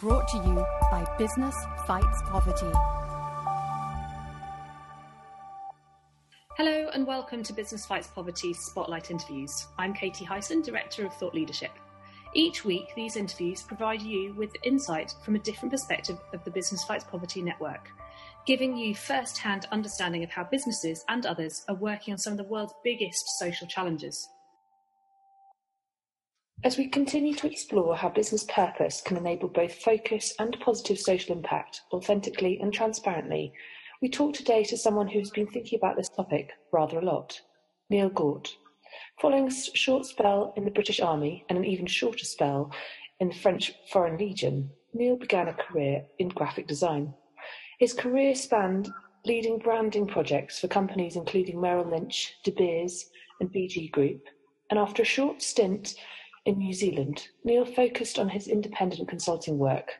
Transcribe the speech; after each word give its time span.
Brought 0.00 0.28
to 0.28 0.38
you 0.38 0.66
by 0.90 1.06
Business 1.18 1.54
Fights 1.86 2.22
Poverty. 2.24 2.72
Hello 6.56 6.88
and 6.94 7.06
welcome 7.06 7.42
to 7.42 7.52
Business 7.52 7.84
Fights 7.84 8.06
Poverty 8.06 8.54
Spotlight 8.54 9.10
Interviews. 9.10 9.66
I'm 9.78 9.92
Katie 9.92 10.24
Hyson, 10.24 10.62
Director 10.62 11.04
of 11.04 11.12
Thought 11.16 11.34
Leadership. 11.34 11.72
Each 12.32 12.64
week, 12.64 12.94
these 12.96 13.16
interviews 13.16 13.60
provide 13.60 14.00
you 14.00 14.32
with 14.38 14.56
insight 14.64 15.12
from 15.22 15.34
a 15.34 15.40
different 15.40 15.70
perspective 15.70 16.16
of 16.32 16.42
the 16.44 16.50
Business 16.50 16.82
Fights 16.84 17.04
Poverty 17.04 17.42
network, 17.42 17.90
giving 18.46 18.74
you 18.78 18.94
first 18.94 19.36
hand 19.36 19.66
understanding 19.70 20.24
of 20.24 20.30
how 20.30 20.44
businesses 20.44 21.04
and 21.10 21.26
others 21.26 21.62
are 21.68 21.74
working 21.74 22.12
on 22.12 22.18
some 22.18 22.32
of 22.32 22.38
the 22.38 22.44
world's 22.44 22.72
biggest 22.82 23.22
social 23.38 23.66
challenges. 23.66 24.30
As 26.62 26.76
we 26.76 26.88
continue 26.88 27.34
to 27.36 27.46
explore 27.46 27.96
how 27.96 28.10
business 28.10 28.44
purpose 28.44 29.00
can 29.00 29.16
enable 29.16 29.48
both 29.48 29.76
focus 29.76 30.34
and 30.38 30.60
positive 30.60 30.98
social 30.98 31.34
impact 31.34 31.80
authentically 31.90 32.60
and 32.60 32.70
transparently, 32.70 33.50
we 34.02 34.10
talk 34.10 34.34
today 34.34 34.64
to 34.64 34.76
someone 34.76 35.08
who's 35.08 35.30
been 35.30 35.46
thinking 35.46 35.78
about 35.78 35.96
this 35.96 36.10
topic 36.10 36.50
rather 36.70 36.98
a 36.98 37.04
lot, 37.04 37.40
Neil 37.88 38.10
Gaught. 38.10 38.54
Following 39.22 39.46
a 39.46 39.50
short 39.50 40.04
spell 40.04 40.52
in 40.54 40.66
the 40.66 40.70
British 40.70 41.00
Army 41.00 41.46
and 41.48 41.56
an 41.56 41.64
even 41.64 41.86
shorter 41.86 42.26
spell 42.26 42.70
in 43.20 43.28
the 43.28 43.34
French 43.34 43.72
Foreign 43.90 44.18
Legion, 44.18 44.70
Neil 44.92 45.16
began 45.16 45.48
a 45.48 45.54
career 45.54 46.04
in 46.18 46.28
graphic 46.28 46.66
design. 46.66 47.14
His 47.78 47.94
career 47.94 48.34
spanned 48.34 48.92
leading 49.24 49.58
branding 49.58 50.06
projects 50.06 50.58
for 50.58 50.68
companies 50.68 51.16
including 51.16 51.58
Merrill 51.58 51.88
Lynch, 51.88 52.34
De 52.44 52.50
Beers, 52.50 53.06
and 53.40 53.50
BG 53.50 53.90
Group, 53.90 54.20
and 54.68 54.78
after 54.78 55.00
a 55.00 55.06
short 55.06 55.40
stint 55.40 55.94
in 56.46 56.58
New 56.58 56.72
Zealand, 56.72 57.28
Neil 57.44 57.64
focused 57.64 58.18
on 58.18 58.28
his 58.28 58.48
independent 58.48 59.08
consulting 59.08 59.58
work. 59.58 59.92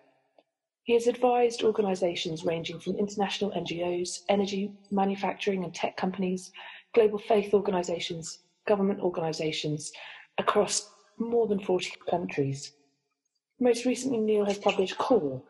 He 0.85 0.95
has 0.95 1.07
advised 1.07 1.63
organisations 1.63 2.45
ranging 2.45 2.81
from 2.81 2.97
international 2.97 3.51
NGOs, 3.53 4.21
energy, 4.29 4.73
manufacturing 4.91 5.65
and 5.65 5.75
tech 5.75 5.97
companies, 5.97 6.51
global 6.95 7.19
faith 7.19 7.55
organisations, 7.55 8.41
government 8.67 9.01
organisations 9.01 9.93
across 10.39 10.91
more 11.19 11.47
than 11.47 11.61
40 11.61 11.93
countries. 12.11 12.73
Most 13.61 13.85
recently, 13.85 14.19
Neil 14.19 14.47
has 14.47 14.59
published 14.59 14.97
Core, 14.97 15.43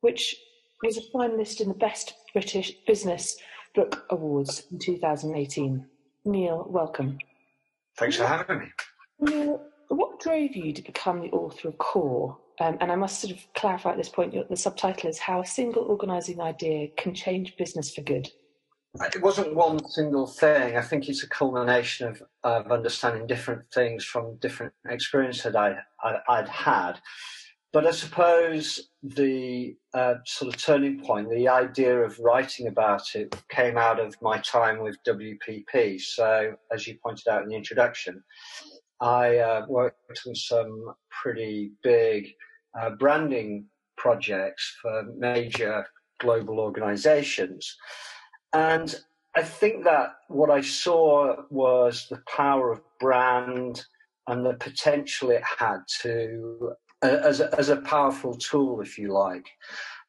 which 0.00 0.36
was 0.82 0.98
a 0.98 1.02
finalist 1.14 1.60
in 1.60 1.68
the 1.68 1.74
Best 1.74 2.14
British 2.32 2.72
Business 2.86 3.36
Book 3.74 4.04
Awards 4.10 4.64
in 4.72 4.78
2018. 4.78 5.86
Neil, 6.24 6.66
welcome. 6.68 7.18
Thanks 7.96 8.16
for 8.16 8.26
having 8.26 8.58
me. 8.58 8.72
Neil, 9.20 9.62
what 9.88 10.20
drove 10.20 10.54
you 10.54 10.72
to 10.72 10.82
become 10.82 11.20
the 11.20 11.30
author 11.30 11.68
of 11.68 11.78
Core? 11.78 12.38
Um, 12.60 12.76
and 12.80 12.92
I 12.92 12.96
must 12.96 13.20
sort 13.20 13.32
of 13.32 13.40
clarify 13.54 13.90
at 13.92 13.96
this 13.96 14.08
point, 14.08 14.34
the 14.48 14.56
subtitle 14.56 15.10
is 15.10 15.18
How 15.18 15.40
a 15.40 15.46
Single 15.46 15.82
Organising 15.82 16.40
Idea 16.40 16.88
Can 16.96 17.14
Change 17.14 17.56
Business 17.56 17.92
for 17.92 18.02
Good. 18.02 18.28
It 19.12 19.22
wasn't 19.22 19.56
one 19.56 19.84
single 19.88 20.28
thing. 20.28 20.76
I 20.76 20.82
think 20.82 21.08
it's 21.08 21.24
a 21.24 21.28
culmination 21.28 22.06
of, 22.06 22.22
of 22.44 22.70
understanding 22.70 23.26
different 23.26 23.62
things 23.72 24.04
from 24.04 24.36
different 24.36 24.72
experiences 24.88 25.42
that 25.42 25.56
I, 25.56 25.78
I, 26.28 26.40
would 26.40 26.48
had. 26.48 27.00
But 27.72 27.88
I 27.88 27.90
suppose 27.90 28.90
the 29.02 29.76
uh, 29.94 30.14
sort 30.24 30.54
of 30.54 30.62
turning 30.62 31.00
point, 31.00 31.28
the 31.28 31.48
idea 31.48 31.98
of 31.98 32.16
writing 32.20 32.68
about 32.68 33.16
it 33.16 33.34
came 33.48 33.76
out 33.76 33.98
of 33.98 34.14
my 34.22 34.38
time 34.38 34.78
with 34.78 34.96
WPP. 35.02 36.00
So, 36.00 36.54
as 36.72 36.86
you 36.86 36.96
pointed 37.04 37.26
out 37.26 37.42
in 37.42 37.48
the 37.48 37.56
introduction, 37.56 38.22
I 39.00 39.38
uh, 39.38 39.66
worked 39.68 40.20
on 40.26 40.34
some 40.34 40.94
pretty 41.22 41.72
big 41.82 42.32
uh, 42.78 42.90
branding 42.90 43.66
projects 43.96 44.76
for 44.80 45.04
major 45.16 45.86
global 46.20 46.60
organizations. 46.60 47.76
And 48.52 48.94
I 49.36 49.42
think 49.42 49.84
that 49.84 50.14
what 50.28 50.50
I 50.50 50.60
saw 50.60 51.36
was 51.50 52.06
the 52.08 52.22
power 52.28 52.72
of 52.72 52.82
brand 53.00 53.84
and 54.28 54.46
the 54.46 54.54
potential 54.54 55.30
it 55.30 55.42
had 55.58 55.80
to, 56.02 56.72
uh, 57.02 57.18
as, 57.24 57.40
a, 57.40 57.54
as 57.58 57.68
a 57.68 57.76
powerful 57.76 58.36
tool, 58.36 58.80
if 58.80 58.96
you 58.96 59.12
like. 59.12 59.46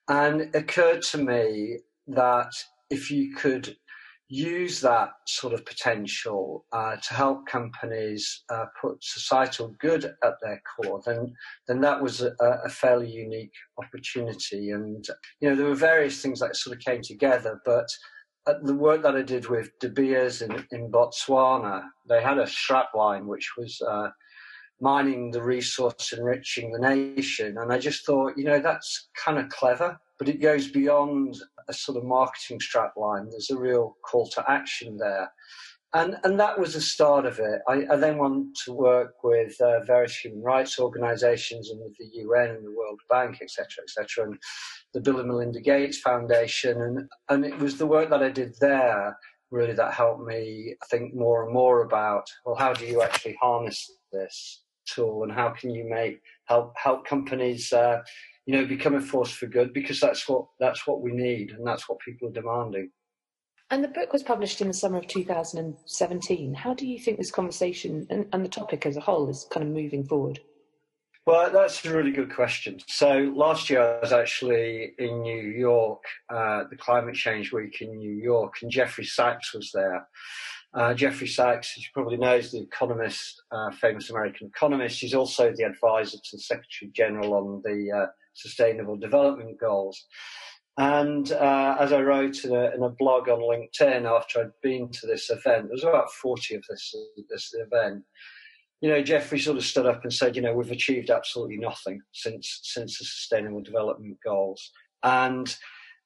And 0.07 0.41
it 0.41 0.55
occurred 0.55 1.01
to 1.03 1.17
me 1.17 1.79
that 2.07 2.51
if 2.89 3.09
you 3.09 3.35
could 3.35 3.75
use 4.27 4.81
that 4.81 5.09
sort 5.27 5.53
of 5.53 5.65
potential 5.65 6.65
uh, 6.71 6.95
to 6.95 7.13
help 7.13 7.45
companies 7.45 8.43
uh, 8.49 8.65
put 8.81 9.03
societal 9.03 9.75
good 9.79 10.05
at 10.05 10.33
their 10.41 10.61
core, 10.75 11.01
then 11.05 11.33
then 11.67 11.81
that 11.81 12.01
was 12.01 12.21
a, 12.21 12.33
a, 12.39 12.69
fairly 12.69 13.09
unique 13.09 13.53
opportunity. 13.77 14.71
And 14.71 15.05
you 15.39 15.49
know 15.49 15.55
there 15.55 15.67
were 15.67 15.75
various 15.75 16.21
things 16.21 16.39
that 16.39 16.55
sort 16.55 16.75
of 16.75 16.83
came 16.83 17.01
together, 17.01 17.61
but 17.65 17.87
the 18.63 18.75
work 18.75 19.01
that 19.03 19.15
I 19.15 19.21
did 19.23 19.47
with 19.47 19.71
De 19.79 19.89
Beers 19.89 20.41
in, 20.41 20.65
in 20.71 20.91
Botswana, 20.91 21.83
they 22.07 22.21
had 22.21 22.37
a 22.37 22.45
strapline 22.45 23.25
which 23.25 23.53
was 23.57 23.81
uh, 23.81 24.09
mining 24.79 25.31
the 25.31 25.41
resource, 25.41 26.13
enriching 26.13 26.71
the 26.71 26.79
nation, 26.79 27.57
and 27.57 27.71
I 27.71 27.77
just 27.79 28.05
thought, 28.05 28.37
you 28.37 28.45
know, 28.45 28.59
that's 28.59 29.09
kind 29.15 29.37
of 29.37 29.49
clever 29.49 29.99
but 30.17 30.29
it 30.29 30.41
goes 30.41 30.67
beyond 30.67 31.37
a 31.67 31.73
sort 31.73 31.97
of 31.97 32.03
marketing 32.03 32.59
strapline. 32.59 33.29
There's 33.29 33.49
a 33.49 33.57
real 33.57 33.95
call 34.03 34.29
to 34.29 34.43
action 34.49 34.97
there. 34.97 35.31
And, 35.93 36.17
and 36.25 36.37
that 36.39 36.59
was 36.59 36.73
the 36.73 36.81
start 36.81 37.25
of 37.25 37.39
it. 37.39 37.61
I, 37.69 37.85
I 37.89 37.95
then 37.95 38.17
went 38.17 38.57
to 38.65 38.73
work 38.73 39.13
with 39.23 39.59
uh, 39.61 39.83
various 39.85 40.17
human 40.17 40.43
rights 40.43 40.77
organizations 40.77 41.69
and 41.69 41.79
with 41.79 41.95
the 41.97 42.19
UN 42.21 42.49
and 42.49 42.65
the 42.65 42.75
World 42.75 42.99
Bank, 43.09 43.39
etc., 43.41 43.65
etc., 43.83 44.25
and 44.25 44.37
the 44.93 44.99
Bill 44.99 45.19
and 45.19 45.29
Melinda 45.29 45.61
Gates 45.61 45.99
Foundation. 45.99 46.81
And, 46.81 47.09
and 47.29 47.45
it 47.45 47.57
was 47.59 47.77
the 47.77 47.87
work 47.87 48.09
that 48.09 48.21
I 48.21 48.29
did 48.29 48.55
there 48.59 49.17
really 49.51 49.73
that 49.73 49.93
helped 49.93 50.25
me 50.25 50.75
think 50.89 51.15
more 51.15 51.45
and 51.45 51.53
more 51.53 51.83
about, 51.83 52.25
well, 52.45 52.55
how 52.55 52.73
do 52.73 52.85
you 52.85 53.01
actually 53.01 53.37
harness 53.41 53.89
this 54.11 54.64
tool 54.85 55.23
and 55.23 55.31
how 55.31 55.49
can 55.49 55.73
you 55.73 55.87
make, 55.89 56.21
help, 56.45 56.73
help 56.77 57.05
companies, 57.05 57.71
uh, 57.73 58.01
you 58.45 58.55
know, 58.55 58.65
become 58.65 58.95
a 58.95 59.01
force 59.01 59.31
for 59.31 59.47
good 59.47 59.73
because 59.73 59.99
that's 59.99 60.27
what 60.29 60.45
that's 60.59 60.85
what 60.85 61.01
we 61.01 61.11
need 61.11 61.51
and 61.51 61.65
that's 61.65 61.89
what 61.89 61.99
people 61.99 62.27
are 62.27 62.33
demanding. 62.33 62.91
And 63.71 63.83
the 63.83 63.87
book 63.87 64.13
was 64.13 64.21
published 64.21 64.61
in 64.61 64.67
the 64.67 64.73
summer 64.73 64.99
of 64.99 65.07
2017. 65.07 66.53
How 66.53 66.73
do 66.75 66.85
you 66.85 66.99
think 66.99 67.17
this 67.17 67.31
conversation 67.31 68.05
and, 68.11 68.27
and 68.31 68.45
the 68.45 68.49
topic 68.49 68.85
as 68.85 68.95
a 68.95 69.01
whole 69.01 69.27
is 69.27 69.47
kind 69.51 69.65
of 69.65 69.73
moving 69.73 70.05
forward? 70.05 70.39
Well, 71.25 71.49
that's 71.51 71.83
a 71.83 71.97
really 71.97 72.11
good 72.11 72.31
question. 72.31 72.79
So 72.85 73.33
last 73.35 73.67
year 73.71 73.81
I 73.81 73.99
was 73.99 74.13
actually 74.13 74.93
in 74.99 75.23
New 75.23 75.41
York, 75.41 76.03
uh, 76.29 76.65
the 76.69 76.77
Climate 76.77 77.15
Change 77.15 77.51
Week 77.51 77.81
in 77.81 77.97
New 77.97 78.13
York, 78.13 78.57
and 78.61 78.69
Jeffrey 78.69 79.05
Sachs 79.05 79.51
was 79.51 79.71
there. 79.73 80.07
Uh, 80.75 80.93
Jeffrey 80.93 81.27
Sachs, 81.27 81.73
as 81.77 81.83
you 81.83 81.89
probably 81.93 82.17
know, 82.17 82.35
is 82.35 82.51
the 82.51 82.61
economist, 82.61 83.41
uh, 83.51 83.71
famous 83.71 84.09
American 84.09 84.47
economist. 84.47 84.99
He's 84.99 85.13
also 85.13 85.53
the 85.55 85.63
advisor 85.63 86.17
to 86.17 86.29
the 86.33 86.39
Secretary 86.39 86.91
General 86.93 87.33
on 87.33 87.61
the 87.63 87.91
uh, 87.97 88.07
Sustainable 88.33 88.97
Development 88.97 89.57
Goals. 89.57 90.05
And 90.77 91.31
uh, 91.31 91.77
as 91.79 91.93
I 91.93 92.01
wrote 92.01 92.43
in 92.43 92.53
a, 92.53 92.71
in 92.75 92.83
a, 92.83 92.89
blog 92.89 93.29
on 93.29 93.39
LinkedIn 93.39 94.03
after 94.03 94.41
I'd 94.41 94.51
been 94.61 94.91
to 94.91 95.07
this 95.07 95.29
event, 95.29 95.67
there 95.67 95.69
was 95.71 95.85
about 95.85 96.11
40 96.11 96.55
of 96.55 96.63
this, 96.69 96.93
this 97.29 97.53
event. 97.53 98.03
You 98.81 98.89
know, 98.89 99.01
Jeffrey 99.01 99.39
sort 99.39 99.55
of 99.55 99.63
stood 99.63 99.85
up 99.85 100.03
and 100.03 100.11
said, 100.11 100.35
you 100.35 100.41
know, 100.41 100.53
we've 100.53 100.71
achieved 100.71 101.09
absolutely 101.09 101.57
nothing 101.57 102.01
since 102.11 102.59
since 102.63 102.99
the 102.99 103.05
Sustainable 103.05 103.61
Development 103.61 104.17
Goals. 104.21 104.71
And 105.01 105.55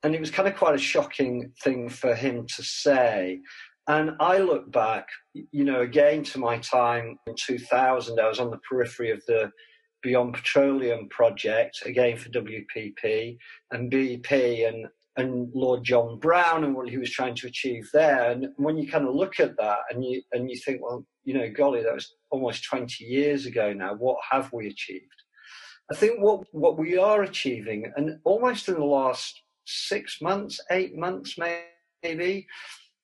and 0.03 0.16
it 0.16 0.19
was 0.19 0.31
kind 0.31 0.47
of 0.47 0.56
quite 0.56 0.75
a 0.75 0.80
shocking 0.80 1.51
thing 1.62 1.90
for 1.90 2.16
him 2.16 2.46
to 2.56 2.63
say. 2.63 3.41
And 3.89 4.11
I 4.19 4.38
look 4.38 4.72
back, 4.72 5.07
you 5.33 5.63
know, 5.63 5.81
again 5.81 6.23
to 6.25 6.38
my 6.38 6.59
time 6.59 7.17
in 7.25 7.33
2000, 7.35 8.19
I 8.19 8.27
was 8.27 8.39
on 8.39 8.51
the 8.51 8.59
periphery 8.69 9.09
of 9.09 9.25
the 9.25 9.51
Beyond 10.03 10.35
Petroleum 10.35 11.09
project, 11.09 11.81
again 11.85 12.16
for 12.16 12.29
WPP, 12.29 13.36
and 13.71 13.91
BP 13.91 14.69
and, 14.69 14.86
and 15.18 15.50
Lord 15.56 15.83
John 15.83 16.19
Browne 16.19 16.65
and 16.65 16.75
what 16.75 16.88
he 16.88 17.00
was 17.00 17.09
trying 17.09 17.33
to 17.33 17.47
achieve 17.47 17.89
there. 17.91 18.30
And 18.30 18.50
when 18.57 18.77
you 18.77 18.88
kind 18.88 19.07
of 19.07 19.15
look 19.15 19.39
at 19.39 19.57
that 19.57 19.80
and 19.89 20.06
you, 20.06 20.21
and 20.33 20.51
you 20.51 20.57
think, 20.57 20.83
well, 20.83 21.03
you 21.24 21.33
know, 21.33 21.50
golly, 21.50 21.81
that 21.81 21.95
was 21.95 22.13
almost 22.30 22.65
20 22.65 23.03
years 23.03 23.47
ago 23.47 23.74
now. 23.74 23.95
What 23.95 24.19
have 24.30 24.53
we 24.53 24.68
achieved? 24.68 25.06
I 25.91 25.95
think 25.95 26.21
what, 26.21 26.41
what 26.51 26.77
we 26.77 26.95
are 27.00 27.24
achieving, 27.24 27.91
and 27.95 28.19
almost 28.24 28.68
in 28.68 28.75
the 28.75 28.86
last 28.86 29.41
six 29.65 30.21
months, 30.21 30.59
eight 30.69 30.95
months 30.95 31.38
maybe, 32.03 32.45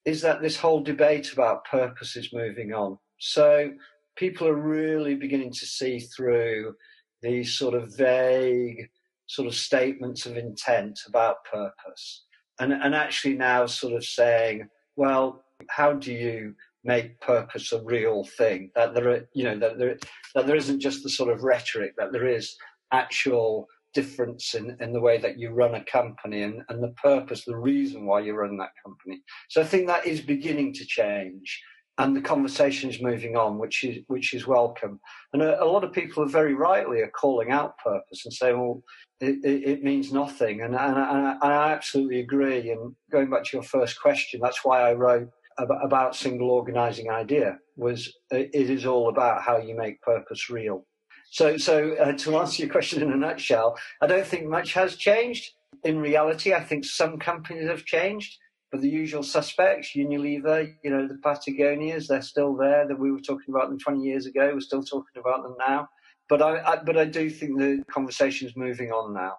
is 0.05 0.21
that 0.21 0.41
this 0.41 0.57
whole 0.57 0.81
debate 0.81 1.33
about 1.33 1.65
purpose 1.65 2.15
is 2.15 2.33
moving 2.33 2.73
on. 2.73 2.97
So 3.19 3.71
people 4.15 4.47
are 4.47 4.55
really 4.55 5.15
beginning 5.15 5.51
to 5.51 5.65
see 5.65 5.99
through 5.99 6.75
these 7.21 7.57
sort 7.57 7.73
of 7.73 7.95
vague 7.95 8.89
sort 9.27 9.47
of 9.47 9.55
statements 9.55 10.25
of 10.25 10.37
intent 10.37 10.99
about 11.07 11.43
purpose 11.51 12.25
and, 12.59 12.71
and 12.71 12.95
actually 12.95 13.35
now 13.35 13.65
sort 13.65 13.93
of 13.93 14.03
saying, 14.03 14.67
well, 14.95 15.43
how 15.69 15.93
do 15.93 16.13
you 16.13 16.53
make 16.83 17.19
purpose 17.19 17.71
a 17.71 17.81
real 17.83 18.23
thing? 18.37 18.71
That 18.75 18.93
there 18.93 19.09
are, 19.09 19.27
you 19.33 19.43
know, 19.43 19.57
that 19.59 19.77
there, 19.77 19.97
that 20.35 20.47
there 20.47 20.55
isn't 20.55 20.79
just 20.79 21.03
the 21.03 21.09
sort 21.09 21.31
of 21.31 21.43
rhetoric, 21.43 21.93
that 21.97 22.11
there 22.11 22.27
is 22.27 22.55
actual 22.91 23.67
difference 23.95 24.53
in, 24.53 24.77
in 24.79 24.93
the 24.93 24.99
way 24.99 25.17
that 25.17 25.39
you 25.39 25.49
run 25.49 25.73
a 25.73 25.83
company 25.85 26.43
and, 26.43 26.61
and 26.69 26.83
the 26.83 26.93
purpose, 27.01 27.45
the 27.45 27.57
reason 27.57 28.05
why 28.05 28.19
you 28.19 28.35
run 28.35 28.57
that 28.57 28.73
company. 28.83 29.23
So 29.49 29.61
I 29.61 29.63
think 29.63 29.87
that 29.87 30.05
is 30.05 30.21
beginning 30.21 30.73
to 30.73 30.85
change 30.85 31.63
and 31.97 32.15
the 32.15 32.21
conversation 32.21 32.89
is 32.89 33.01
moving 33.01 33.37
on, 33.37 33.57
which 33.57 33.83
is 33.83 34.03
which 34.07 34.33
is 34.33 34.45
welcome. 34.45 34.99
And 35.33 35.41
a, 35.41 35.63
a, 35.63 35.65
lot 35.65 35.83
of 35.83 35.93
people 35.93 36.23
are 36.23 36.27
very 36.27 36.53
rightly 36.53 37.01
are 37.01 37.11
calling 37.11 37.51
out 37.51 37.77
purpose 37.77 38.25
and 38.25 38.33
saying, 38.33 38.59
"Well, 38.59 38.83
it, 39.21 39.37
it, 39.45 39.63
it 39.63 39.83
means 39.83 40.11
nothing," 40.11 40.61
and, 40.61 40.75
and, 40.75 40.97
and, 40.97 41.37
I 41.41 41.71
absolutely 41.71 42.19
agree. 42.19 42.71
And 42.71 42.95
going 43.11 43.29
back 43.29 43.45
to 43.45 43.57
your 43.57 43.63
first 43.63 44.01
question, 44.01 44.41
that's 44.43 44.65
why 44.65 44.81
I 44.81 44.93
wrote 44.93 45.29
about, 45.57 45.85
about 45.85 46.15
single 46.15 46.51
organising 46.51 47.09
idea. 47.09 47.59
Was 47.77 48.13
it 48.31 48.49
is 48.53 48.85
all 48.85 49.09
about 49.09 49.41
how 49.41 49.57
you 49.57 49.75
make 49.75 50.01
purpose 50.01 50.49
real. 50.49 50.85
So, 51.31 51.57
so 51.57 51.95
uh, 51.95 52.13
to 52.13 52.37
answer 52.37 52.63
your 52.63 52.71
question 52.71 53.01
in 53.01 53.11
a 53.11 53.17
nutshell, 53.17 53.77
I 54.01 54.07
don't 54.07 54.25
think 54.25 54.47
much 54.47 54.73
has 54.73 54.95
changed. 54.95 55.51
In 55.83 55.99
reality, 55.99 56.53
I 56.53 56.63
think 56.63 56.85
some 56.85 57.19
companies 57.19 57.67
have 57.67 57.85
changed, 57.85 58.37
but 58.71 58.81
the 58.81 58.89
usual 58.89 59.23
suspects, 59.23 59.91
Unilever, 59.95 60.73
you 60.83 60.89
know, 60.89 61.07
the 61.07 61.19
Patagonias, 61.23 62.07
they're 62.07 62.21
still 62.21 62.55
there. 62.55 62.87
That 62.87 62.99
we 62.99 63.11
were 63.11 63.19
talking 63.19 63.53
about 63.53 63.69
them 63.69 63.79
20 63.79 64.01
years 64.01 64.25
ago, 64.25 64.51
we're 64.53 64.61
still 64.61 64.83
talking 64.83 65.19
about 65.19 65.43
them 65.43 65.55
now. 65.67 65.87
But 66.27 66.41
I, 66.41 66.57
I 66.59 66.83
but 66.83 66.97
I 66.97 67.05
do 67.05 67.29
think 67.29 67.59
the 67.59 67.83
conversation 67.91 68.47
is 68.47 68.55
moving 68.55 68.91
on 68.91 69.13
now. 69.13 69.33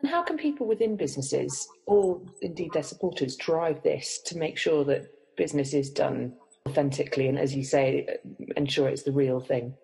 And 0.00 0.10
how 0.10 0.22
can 0.22 0.38
people 0.38 0.66
within 0.66 0.96
businesses, 0.96 1.68
or 1.86 2.22
indeed 2.40 2.72
their 2.72 2.82
supporters, 2.82 3.36
drive 3.36 3.82
this 3.82 4.20
to 4.26 4.38
make 4.38 4.56
sure 4.56 4.84
that 4.84 5.08
business 5.36 5.74
is 5.74 5.90
done 5.90 6.32
authentically 6.66 7.28
and, 7.28 7.38
as 7.38 7.54
you 7.54 7.64
say, 7.64 8.06
ensure 8.56 8.88
it's 8.88 9.02
the 9.02 9.12
real 9.12 9.40
thing? 9.40 9.74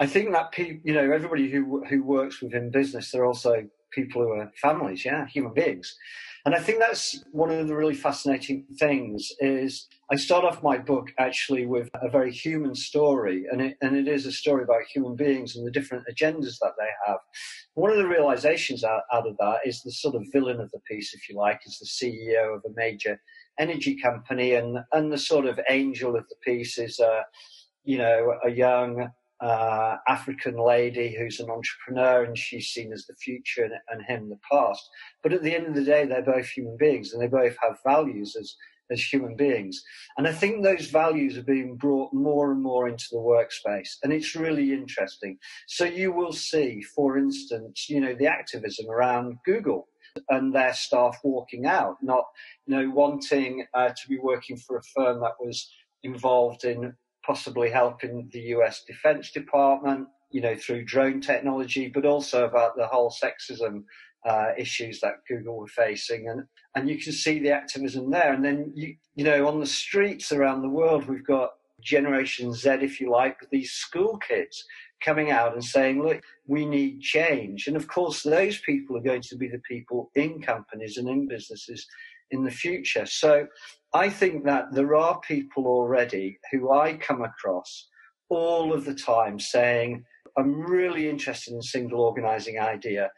I 0.00 0.06
think 0.06 0.32
that 0.32 0.52
people, 0.52 0.80
you 0.84 0.94
know, 0.94 1.12
everybody 1.12 1.50
who 1.50 1.84
who 1.84 2.02
works 2.02 2.42
within 2.42 2.70
business, 2.70 3.10
they're 3.10 3.26
also 3.26 3.68
people 3.92 4.22
who 4.22 4.32
are 4.32 4.50
families, 4.60 5.04
yeah, 5.04 5.26
human 5.26 5.54
beings. 5.54 5.96
And 6.44 6.54
I 6.54 6.58
think 6.58 6.78
that's 6.78 7.24
one 7.32 7.50
of 7.50 7.66
the 7.66 7.74
really 7.74 7.94
fascinating 7.94 8.66
things 8.78 9.30
is 9.40 9.86
I 10.12 10.16
start 10.16 10.44
off 10.44 10.62
my 10.62 10.76
book 10.76 11.10
actually 11.18 11.64
with 11.64 11.88
a 12.02 12.10
very 12.10 12.30
human 12.30 12.74
story, 12.74 13.46
and 13.50 13.62
it, 13.62 13.78
and 13.80 13.96
it 13.96 14.08
is 14.08 14.26
a 14.26 14.32
story 14.32 14.62
about 14.62 14.82
human 14.92 15.16
beings 15.16 15.56
and 15.56 15.66
the 15.66 15.70
different 15.70 16.04
agendas 16.12 16.58
that 16.60 16.74
they 16.78 16.88
have. 17.06 17.18
One 17.74 17.90
of 17.90 17.96
the 17.96 18.06
realizations 18.06 18.84
out, 18.84 19.02
out 19.10 19.26
of 19.26 19.38
that 19.38 19.60
is 19.64 19.82
the 19.82 19.92
sort 19.92 20.16
of 20.16 20.24
villain 20.32 20.60
of 20.60 20.70
the 20.72 20.80
piece, 20.80 21.14
if 21.14 21.30
you 21.30 21.36
like, 21.36 21.60
is 21.64 21.78
the 21.78 21.86
CEO 21.86 22.56
of 22.56 22.62
a 22.66 22.74
major 22.76 23.18
energy 23.58 23.96
company, 23.96 24.52
and, 24.54 24.80
and 24.92 25.10
the 25.10 25.18
sort 25.18 25.46
of 25.46 25.58
angel 25.70 26.14
of 26.14 26.28
the 26.28 26.36
piece 26.44 26.76
is, 26.76 27.00
a, 27.00 27.22
you 27.84 27.96
know, 27.96 28.34
a 28.44 28.50
young 28.50 29.08
uh, 29.44 29.98
African 30.08 30.56
lady 30.56 31.14
who's 31.14 31.38
an 31.38 31.50
entrepreneur 31.50 32.24
and 32.24 32.36
she's 32.36 32.68
seen 32.68 32.94
as 32.94 33.04
the 33.04 33.14
future 33.16 33.64
and, 33.64 33.74
and, 33.90 34.02
him 34.06 34.30
the 34.30 34.38
past. 34.50 34.88
But 35.22 35.34
at 35.34 35.42
the 35.42 35.54
end 35.54 35.66
of 35.66 35.74
the 35.74 35.84
day, 35.84 36.06
they're 36.06 36.22
both 36.22 36.48
human 36.48 36.78
beings 36.78 37.12
and 37.12 37.20
they 37.20 37.26
both 37.26 37.54
have 37.62 37.76
values 37.84 38.36
as, 38.40 38.56
as 38.90 39.02
human 39.02 39.36
beings. 39.36 39.82
And 40.16 40.26
I 40.26 40.32
think 40.32 40.62
those 40.62 40.86
values 40.86 41.36
are 41.36 41.42
being 41.42 41.76
brought 41.76 42.14
more 42.14 42.52
and 42.52 42.62
more 42.62 42.88
into 42.88 43.04
the 43.10 43.18
workspace. 43.18 43.96
And 44.02 44.14
it's 44.14 44.34
really 44.34 44.72
interesting. 44.72 45.36
So 45.68 45.84
you 45.84 46.10
will 46.10 46.32
see, 46.32 46.80
for 46.80 47.18
instance, 47.18 47.90
you 47.90 48.00
know, 48.00 48.14
the 48.14 48.28
activism 48.28 48.88
around 48.88 49.36
Google 49.44 49.88
and 50.30 50.54
their 50.54 50.72
staff 50.72 51.18
walking 51.22 51.66
out, 51.66 51.96
not, 52.00 52.24
you 52.66 52.76
know, 52.76 52.88
wanting 52.88 53.66
uh, 53.74 53.88
to 53.88 54.08
be 54.08 54.18
working 54.18 54.56
for 54.56 54.78
a 54.78 54.82
firm 54.96 55.20
that 55.20 55.34
was 55.38 55.70
involved 56.02 56.64
in 56.64 56.94
possibly 57.26 57.70
helping 57.70 58.28
the 58.32 58.40
US 58.56 58.84
Defense 58.84 59.30
Department, 59.30 60.08
you 60.30 60.40
know, 60.40 60.54
through 60.54 60.84
drone 60.84 61.20
technology, 61.20 61.88
but 61.88 62.04
also 62.04 62.44
about 62.44 62.76
the 62.76 62.86
whole 62.86 63.10
sexism 63.10 63.84
uh, 64.24 64.52
issues 64.56 65.00
that 65.00 65.24
Google 65.28 65.58
were 65.58 65.66
facing, 65.66 66.28
and 66.28 66.44
and 66.74 66.88
you 66.88 66.98
can 66.98 67.12
see 67.12 67.38
the 67.38 67.50
activism 67.50 68.10
there. 68.10 68.32
And 68.32 68.44
then 68.44 68.72
you 68.74 68.96
you 69.14 69.24
know 69.24 69.46
on 69.46 69.60
the 69.60 69.66
streets 69.66 70.32
around 70.32 70.62
the 70.62 70.68
world, 70.68 71.06
we've 71.06 71.26
got 71.26 71.50
Generation 71.84 72.52
Z, 72.52 72.70
if 72.80 73.00
you 73.00 73.10
like, 73.10 73.38
these 73.50 73.72
school 73.72 74.18
kids 74.18 74.64
coming 75.04 75.30
out 75.30 75.52
and 75.52 75.62
saying, 75.62 76.02
look, 76.02 76.22
we 76.46 76.64
need 76.64 77.02
change. 77.02 77.66
And 77.66 77.76
of 77.76 77.86
course, 77.86 78.22
those 78.22 78.58
people 78.60 78.96
are 78.96 79.02
going 79.02 79.22
to 79.22 79.36
be 79.36 79.48
the 79.48 79.60
people 79.68 80.10
in 80.14 80.40
companies 80.40 80.96
and 80.96 81.08
in 81.08 81.28
businesses 81.28 81.86
in 82.34 82.44
the 82.44 82.50
future. 82.50 83.06
So 83.06 83.46
I 83.94 84.10
think 84.10 84.44
that 84.44 84.72
there 84.72 84.94
are 84.96 85.20
people 85.20 85.66
already 85.66 86.38
who 86.50 86.72
I 86.72 86.94
come 86.94 87.22
across 87.22 87.88
all 88.28 88.72
of 88.72 88.84
the 88.84 88.94
time 88.94 89.38
saying, 89.38 90.04
I'm 90.36 90.60
really 90.60 91.08
interested 91.08 91.54
in 91.54 91.62
single 91.62 92.00
organizing 92.00 92.58
idea. 92.58 93.10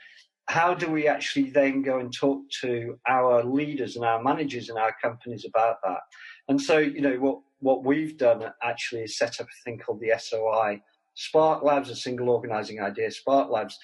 How 0.48 0.74
do 0.74 0.88
we 0.88 1.08
actually 1.08 1.50
then 1.50 1.82
go 1.82 1.98
and 1.98 2.12
talk 2.12 2.42
to 2.60 2.98
our 3.08 3.42
leaders 3.42 3.96
and 3.96 4.04
our 4.04 4.22
managers 4.22 4.68
in 4.68 4.76
our 4.76 4.94
companies 5.02 5.44
about 5.44 5.78
that? 5.82 6.00
And 6.48 6.60
so, 6.60 6.78
you 6.78 7.00
know, 7.00 7.16
what, 7.16 7.38
what 7.60 7.84
we've 7.84 8.16
done 8.18 8.44
actually 8.62 9.02
is 9.02 9.18
set 9.18 9.40
up 9.40 9.46
a 9.46 9.64
thing 9.64 9.78
called 9.78 10.00
the 10.00 10.12
SOI 10.18 10.82
Spark 11.14 11.64
Labs, 11.64 11.90
a 11.90 11.96
single 11.96 12.28
organizing 12.28 12.80
idea 12.80 13.10
Spark 13.10 13.50
Labs. 13.50 13.78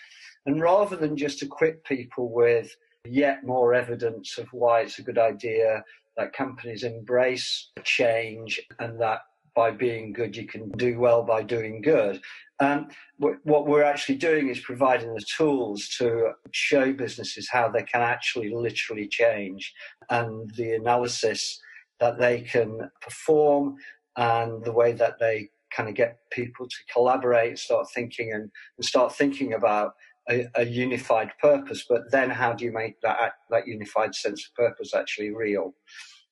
And 0.45 0.61
rather 0.61 0.97
than 0.97 1.17
just 1.17 1.43
equip 1.43 1.85
people 1.85 2.31
with 2.33 2.77
yet 3.05 3.45
more 3.45 3.75
evidence 3.75 4.39
of 4.39 4.49
why 4.53 4.81
it's 4.81 4.99
a 4.99 5.03
good 5.03 5.19
idea, 5.19 5.85
that 6.17 6.33
companies 6.33 6.85
embrace 6.85 7.71
change 7.85 8.61
and 8.79 9.01
that 9.01 9.21
by 9.55 9.71
being 9.71 10.13
good, 10.13 10.37
you 10.37 10.47
can 10.47 10.71
do 10.73 10.99
well 10.99 11.23
by 11.23 11.43
doing 11.43 11.83
good. 11.83 12.21
Um, 12.61 12.89
what 13.19 13.67
we're 13.67 13.83
actually 13.83 14.17
doing 14.17 14.49
is 14.49 14.61
providing 14.61 15.15
the 15.15 15.27
tools 15.37 15.89
to 15.99 16.33
show 16.53 16.93
businesses 16.93 17.49
how 17.51 17.69
they 17.69 17.83
can 17.83 18.01
actually 18.03 18.55
literally 18.55 19.09
change 19.09 19.75
and 20.11 20.51
the 20.55 20.73
analysis 20.73 21.61
that 22.01 22.19
they 22.19 22.41
can 22.41 22.91
perform 23.01 23.77
and 24.17 24.65
the 24.65 24.73
way 24.73 24.93
that 24.93 25.19
they 25.19 25.51
kind 25.75 25.89
of 25.89 25.95
get 25.95 26.19
people 26.31 26.67
to 26.67 26.77
collaborate, 26.93 27.59
start 27.59 27.87
thinking 27.95 28.33
and, 28.33 28.51
and 28.77 28.85
start 28.85 29.15
thinking 29.15 29.55
about 29.55 29.95
a, 30.31 30.47
a, 30.55 30.65
unified 30.65 31.31
purpose. 31.41 31.85
But 31.89 32.11
then 32.11 32.31
how 32.31 32.53
do 32.53 32.65
you 32.65 32.73
make 32.73 33.01
that, 33.01 33.35
that 33.51 33.67
unified 33.67 34.15
sense 34.15 34.47
of 34.47 34.55
purpose 34.55 34.95
actually 34.95 35.31
real? 35.31 35.75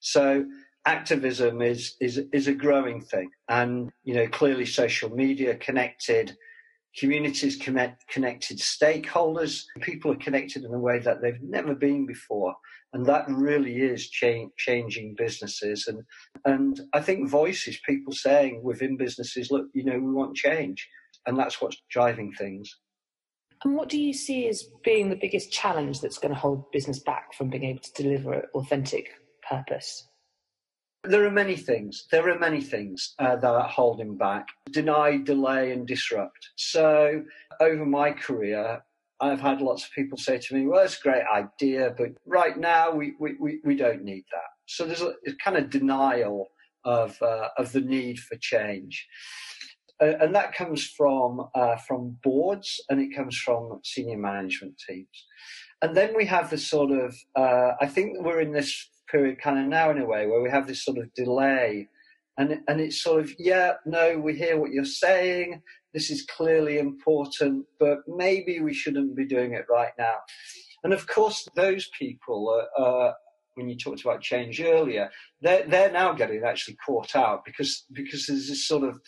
So 0.01 0.47
activism 0.87 1.61
is 1.61 1.97
is 2.01 2.23
is 2.33 2.49
a 2.49 2.55
growing 2.55 3.01
thing, 3.01 3.31
and 3.49 3.91
you 4.05 4.15
know 4.15 4.29
clearly 4.29 4.67
social 4.67 5.11
media 5.11 5.57
connected 5.57 6.37
communities 6.99 7.57
connect, 7.57 8.07
connected 8.09 8.59
stakeholders 8.59 9.65
people 9.81 10.11
are 10.11 10.17
connected 10.17 10.65
in 10.65 10.75
a 10.75 10.79
way 10.79 10.99
that 10.99 11.23
they've 11.23 11.41
never 11.43 11.75
been 11.75 12.05
before 12.05 12.55
and 12.93 13.07
that 13.07 13.25
really 13.29 13.77
is 13.77 14.11
changing 14.11 15.15
businesses 15.17 15.87
and 15.87 16.03
and 16.45 16.81
i 16.93 17.01
think 17.01 17.29
voices 17.29 17.79
people 17.87 18.13
saying 18.13 18.61
within 18.63 18.97
businesses 18.97 19.51
look 19.51 19.67
you 19.73 19.85
know 19.85 19.99
we 19.99 20.13
want 20.13 20.35
change 20.35 20.89
and 21.27 21.39
that's 21.39 21.61
what's 21.61 21.81
driving 21.91 22.33
things 22.33 22.79
and 23.65 23.75
what 23.75 23.89
do 23.89 24.01
you 24.01 24.13
see 24.13 24.49
as 24.49 24.65
being 24.85 25.11
the 25.11 25.17
biggest 25.17 25.53
challenge 25.53 26.01
that's 26.01 26.19
going 26.19 26.33
to 26.33 26.41
hold 26.41 26.71
business 26.73 26.99
back 26.99 27.35
from 27.35 27.51
being 27.51 27.65
able 27.65 27.81
to 27.81 28.03
deliver 28.03 28.47
authentic 28.55 29.11
purpose? 29.49 30.07
There 31.05 31.25
are 31.25 31.31
many 31.31 31.57
things. 31.57 32.07
There 32.11 32.29
are 32.31 32.39
many 32.39 32.61
things 32.61 33.15
uh, 33.19 33.37
that 33.37 33.51
are 33.51 33.69
holding 33.69 34.17
back. 34.17 34.49
Deny, 34.71 35.19
delay, 35.19 35.73
and 35.73 35.87
disrupt. 35.87 36.51
So, 36.57 37.23
over 37.59 37.87
my 37.87 38.13
career, 38.13 38.83
I've 39.21 39.41
had 39.41 39.61
lots 39.61 39.85
of 39.85 39.93
people 39.93 40.17
say 40.17 40.39
to 40.39 40.55
me, 40.55 40.67
well, 40.67 40.85
it's 40.85 40.99
a 40.99 41.03
great 41.03 41.25
idea, 41.33 41.95
but 41.97 42.11
right 42.27 42.59
now 42.59 42.91
we, 42.91 43.15
we, 43.19 43.35
we, 43.39 43.61
we 43.65 43.77
don't 43.77 44.03
need 44.03 44.25
that. 44.33 44.49
So 44.67 44.87
there's 44.87 45.03
a, 45.03 45.13
a 45.27 45.35
kind 45.43 45.59
of 45.59 45.69
denial 45.69 46.49
of, 46.85 47.21
uh, 47.21 47.49
of 47.59 47.73
the 47.73 47.83
need 47.83 48.19
for 48.19 48.37
change. 48.37 49.07
Uh, 50.01 50.15
and 50.21 50.35
that 50.35 50.55
comes 50.55 50.87
from, 50.87 51.49
uh, 51.55 51.77
from 51.77 52.17
boards 52.23 52.81
and 52.89 53.01
it 53.01 53.15
comes 53.15 53.37
from 53.37 53.81
senior 53.85 54.17
management 54.17 54.75
teams. 54.89 55.27
And 55.83 55.97
then 55.97 56.15
we 56.17 56.27
have 56.27 56.51
this 56.51 56.67
sort 56.67 56.91
of, 56.91 57.15
uh, 57.37 57.73
I 57.81 57.87
think 57.87 58.19
we're 58.21 58.41
in 58.41 58.53
this 58.53 58.89
period 59.11 59.41
kind 59.41 59.59
of 59.59 59.67
now 59.67 59.91
in 59.91 59.99
a 59.99 60.07
way 60.07 60.27
where 60.27 60.41
we 60.41 60.51
have 60.51 60.67
this 60.67 60.85
sort 60.85 60.99
of 60.99 61.13
delay. 61.15 61.89
And 62.39 62.61
and 62.69 62.81
it's 62.81 63.03
sort 63.03 63.21
of 63.21 63.33
yeah 63.39 63.73
no 63.85 64.19
we 64.19 64.35
hear 64.35 64.59
what 64.59 64.71
you're 64.71 64.85
saying. 64.85 65.61
This 65.93 66.11
is 66.11 66.25
clearly 66.25 66.79
important 66.79 67.67
but 67.79 67.99
maybe 68.07 68.61
we 68.61 68.73
shouldn't 68.73 69.17
be 69.17 69.27
doing 69.27 69.53
it 69.53 69.67
right 69.69 69.93
now. 69.99 70.17
And 70.85 70.93
of 70.93 71.07
course 71.07 71.47
those 71.55 71.89
people 71.99 72.67
are, 72.79 73.15
when 73.55 73.69
you 73.69 73.77
talked 73.77 74.01
about 74.03 74.23
change 74.23 74.61
earlier 74.61 75.11
they're 75.43 75.67
they're 75.67 75.93
now 75.93 76.13
getting 76.13 76.43
actually 76.45 76.77
caught 76.87 77.15
out 77.17 77.45
because 77.45 77.85
because 77.93 78.27
there's 78.27 78.49
this 78.49 78.67
sort 78.67 78.85
of 78.85 79.01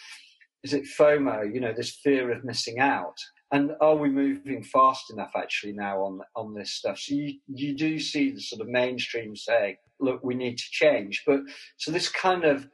is 0.64 0.72
it 0.72 0.84
FOMO 0.98 1.52
you 1.52 1.60
know 1.60 1.72
this 1.72 1.90
fear 2.02 2.30
of 2.30 2.44
missing 2.44 2.78
out 2.78 3.16
and 3.52 3.72
are 3.82 3.96
we 3.96 4.08
moving 4.08 4.62
fast 4.62 5.10
enough 5.10 5.32
actually 5.36 5.74
now 5.74 5.98
on 5.98 6.20
on 6.34 6.54
this 6.54 6.72
stuff? 6.72 6.98
So 6.98 7.14
you 7.14 7.38
you 7.46 7.76
do 7.76 8.00
see 8.00 8.30
the 8.30 8.40
sort 8.40 8.62
of 8.62 8.68
mainstream 8.68 9.36
saying, 9.36 9.76
look, 10.00 10.24
we 10.24 10.34
need 10.34 10.56
to 10.56 10.70
change. 10.70 11.22
But 11.26 11.40
so 11.76 11.92
this 11.92 12.08
kind 12.08 12.44
of 12.44 12.66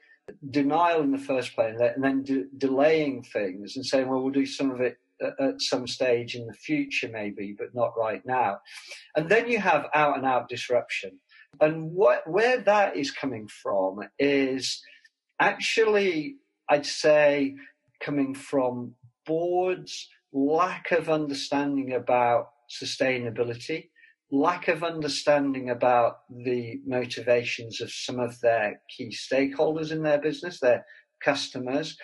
denial 0.50 1.02
in 1.02 1.11
the 1.11 1.18
first 1.18 1.54
place, 1.54 1.76
and 1.80 2.04
then 2.04 2.23
de- 2.23 2.47
delaying 2.57 3.25
things 3.25 3.75
and 3.76 3.85
saying, 3.85 4.09
well, 4.09 4.23
we'll 4.23 4.33
do 4.33 4.47
some 4.47 4.71
of 4.71 4.80
it 4.80 4.99
at 5.40 5.61
some 5.61 5.88
stage 5.88 6.37
in 6.37 6.47
the 6.47 6.52
future, 6.52 7.09
maybe, 7.12 7.57
but 7.59 7.75
not 7.75 7.99
right 7.99 8.25
now. 8.25 8.59
And 9.16 9.28
then 9.28 9.50
you 9.50 9.59
have 9.59 9.87
out 9.95 10.16
and 10.16 10.25
out 10.25 10.49
disruption. 10.49 11.18
And 11.61 11.90
what, 11.90 12.28
where 12.30 12.61
that 12.61 12.97
is 12.97 13.11
coming 13.11 13.49
from 13.49 14.00
is 14.18 14.80
actually, 15.40 16.37
I'd 16.68 16.87
say, 16.87 17.57
coming 18.00 18.35
from 18.35 18.95
boards' 19.26 20.09
lack 20.33 20.90
of 20.93 21.09
understanding 21.09 21.93
about 21.95 22.49
sustainability, 22.71 23.88
lack 24.31 24.69
of 24.69 24.85
understanding 24.85 25.71
about 25.71 26.19
the 26.45 26.81
motivations 26.87 27.81
of 27.81 27.90
some 27.90 28.19
of 28.19 28.38
their 28.40 28.81
key 28.95 29.11
stakeholders 29.11 29.90
in 29.90 30.02
their 30.02 30.21
business, 30.21 30.61
their 30.61 30.85
customers, 31.23 31.97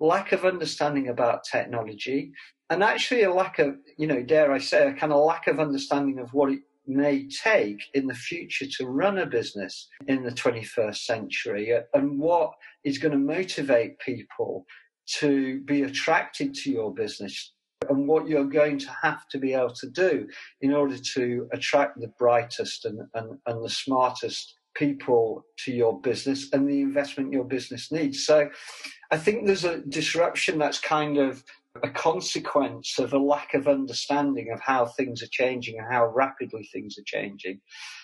lack 0.00 0.32
of 0.32 0.44
understanding 0.44 1.08
about 1.08 1.44
technology, 1.44 2.32
and 2.70 2.82
actually 2.82 3.22
a 3.22 3.32
lack 3.32 3.58
of, 3.58 3.76
you 3.98 4.06
know, 4.06 4.22
dare 4.22 4.52
I 4.52 4.58
say, 4.58 4.88
a 4.88 4.92
kind 4.92 5.12
of 5.12 5.24
lack 5.24 5.46
of 5.46 5.60
understanding 5.60 6.18
of 6.18 6.32
what 6.32 6.52
it 6.52 6.60
may 6.86 7.28
take 7.28 7.80
in 7.94 8.06
the 8.06 8.14
future 8.14 8.66
to 8.66 8.86
run 8.86 9.18
a 9.18 9.26
business 9.26 9.88
in 10.08 10.24
the 10.24 10.30
21st 10.30 10.96
century 10.96 11.72
and 11.94 12.18
what 12.18 12.52
is 12.84 12.98
going 12.98 13.12
to 13.12 13.18
motivate 13.18 13.98
people 14.00 14.66
to 15.18 15.60
be 15.62 15.82
attracted 15.82 16.54
to 16.54 16.70
your 16.70 16.94
business 16.94 17.52
and 17.88 18.06
what 18.06 18.28
you're 18.28 18.44
going 18.44 18.78
to 18.78 18.90
have 19.02 19.28
to 19.28 19.38
be 19.38 19.54
able 19.54 19.74
to 19.74 19.90
do 19.90 20.26
in 20.60 20.72
order 20.72 20.96
to 20.96 21.48
attract 21.52 22.00
the 22.00 22.12
brightest 22.18 22.84
and, 22.84 23.00
and, 23.14 23.38
and 23.46 23.64
the 23.64 23.70
smartest 23.70 24.54
people 24.74 25.44
to 25.58 25.72
your 25.72 26.00
business 26.00 26.52
and 26.52 26.68
the 26.68 26.80
investment 26.80 27.32
your 27.32 27.44
business 27.44 27.92
needs. 27.92 28.24
So 28.24 28.48
I 29.10 29.18
think 29.18 29.46
there's 29.46 29.64
a 29.64 29.80
disruption 29.80 30.58
that's 30.58 30.80
kind 30.80 31.18
of 31.18 31.44
a 31.82 31.90
consequence 31.90 32.98
of 32.98 33.12
a 33.12 33.18
lack 33.18 33.54
of 33.54 33.68
understanding 33.68 34.50
of 34.52 34.60
how 34.60 34.86
things 34.86 35.22
are 35.22 35.28
changing 35.30 35.78
and 35.78 35.92
how 35.92 36.06
rapidly 36.06 36.68
things 36.72 36.98
are 36.98 37.04
changing. 37.04 37.60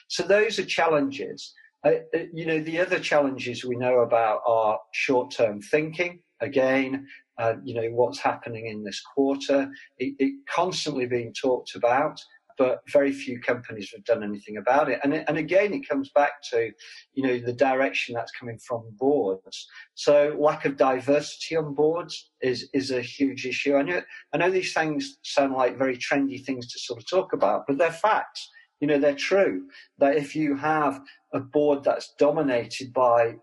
So 0.09 0.23
those 0.23 0.59
are 0.59 0.65
challenges. 0.65 1.53
Uh, 1.85 2.01
uh 2.15 2.25
you 2.33 2.47
know, 2.47 2.61
the 2.61 2.81
other 2.81 2.99
challenges 2.99 3.65
we 3.65 3.77
know 3.77 4.01
about 4.01 4.41
are 4.47 4.79
short-term 4.93 5.61
thinking. 5.61 6.21
Again, 6.41 7.07
uh, 7.39 7.55
you 7.65 7.75
know, 7.75 7.89
what's 7.91 8.19
happening 8.19 8.67
in 8.67 8.83
this 8.83 9.01
quarter. 9.01 9.71
It, 9.99 10.15
it, 10.19 10.35
constantly 10.49 11.07
being 11.07 11.33
talked 11.33 11.75
about, 11.75 12.21
but 12.59 12.81
very 12.91 13.13
few 13.13 13.41
companies 13.41 13.91
have 13.95 14.05
done 14.05 14.25
anything 14.25 14.57
about 14.57 14.91
it. 14.91 14.99
And, 15.05 15.15
it, 15.15 15.25
and 15.29 15.39
again, 15.39 15.73
it 15.73 15.89
comes 15.89 16.11
back 16.11 16.43
to, 16.51 16.73
you 17.15 17.23
know, 17.23 17.39
the 17.39 17.53
direction 17.53 18.15
that's 18.15 18.33
coming 18.33 18.59
from 18.59 18.83
boards. 18.99 19.69
So 19.95 20.37
lack 20.39 20.65
of 20.65 20.77
diversity 20.77 21.57
on 21.57 21.75
boards 21.75 22.31
is, 22.43 22.69
is 22.75 22.91
a 22.91 23.01
huge 23.01 23.47
issue. 23.47 23.77
I 23.77 23.83
know, 23.83 24.03
I 24.35 24.39
know 24.39 24.51
these 24.51 24.75
things 24.75 25.19
sound 25.23 25.55
like 25.55 25.79
very 25.79 25.97
trendy 25.97 26.45
things 26.45 26.71
to 26.73 26.79
sort 26.81 26.99
of 26.99 27.09
talk 27.09 27.33
about, 27.33 27.65
but 27.69 27.79
they're 27.79 27.93
facts. 27.93 28.51
You 28.81 28.89
know, 28.89 28.99
they're 28.99 29.15
true 29.15 29.67
that 29.99 30.17
if 30.17 30.37
you 30.37 30.57
have 30.57 31.01
a 31.33 31.41
board 31.41 31.85
that's 31.85 32.15
dominated 32.19 32.93
by 32.93 33.37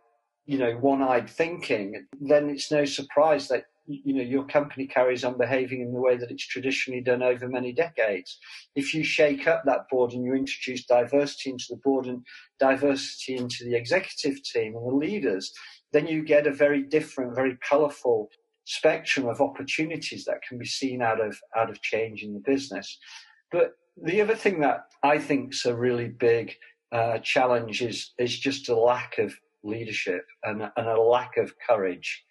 you 0.45 0.57
know, 0.57 0.73
one-eyed 0.73 1.29
thinking, 1.29 2.05
then 2.19 2.49
it's 2.49 2.71
no 2.71 2.85
surprise 2.85 3.47
that 3.47 3.65
you 3.87 4.13
know 4.13 4.23
your 4.23 4.45
company 4.45 4.87
carries 4.87 5.23
on 5.23 5.37
behaving 5.37 5.81
in 5.81 5.93
the 5.93 5.99
way 5.99 6.17
that 6.17 6.31
it's 6.31 6.47
traditionally 6.47 7.01
done 7.01 7.21
over 7.21 7.47
many 7.47 7.71
decades. 7.71 8.39
If 8.75 8.93
you 8.93 9.03
shake 9.03 9.47
up 9.47 9.63
that 9.65 9.87
board 9.89 10.13
and 10.13 10.23
you 10.23 10.33
introduce 10.33 10.85
diversity 10.85 11.51
into 11.51 11.65
the 11.69 11.77
board 11.77 12.07
and 12.07 12.25
diversity 12.59 13.35
into 13.35 13.63
the 13.63 13.75
executive 13.75 14.43
team 14.43 14.75
and 14.75 14.87
the 14.87 14.95
leaders, 14.95 15.53
then 15.93 16.07
you 16.07 16.23
get 16.23 16.47
a 16.47 16.51
very 16.51 16.81
different, 16.81 17.35
very 17.35 17.57
colourful 17.57 18.29
spectrum 18.65 19.27
of 19.27 19.41
opportunities 19.41 20.25
that 20.25 20.41
can 20.47 20.57
be 20.57 20.65
seen 20.65 21.01
out 21.01 21.21
of 21.21 21.39
out 21.55 21.69
of 21.69 21.81
change 21.81 22.23
in 22.23 22.33
the 22.33 22.39
business. 22.39 22.97
But 23.51 23.73
the 24.01 24.21
other 24.21 24.35
thing 24.35 24.59
that 24.61 24.85
I 25.03 25.19
think 25.19 25.53
is 25.53 25.65
a 25.65 25.75
really 25.75 26.07
big 26.07 26.55
uh, 26.91 27.19
challenge 27.19 27.81
is 27.81 28.13
is 28.17 28.37
just 28.37 28.69
a 28.69 28.75
lack 28.75 29.17
of 29.19 29.33
leadership 29.65 30.25
and, 30.43 30.61
and 30.77 30.87
a 30.87 31.01
lack 31.01 31.37
of 31.37 31.53
courage. 31.67 32.23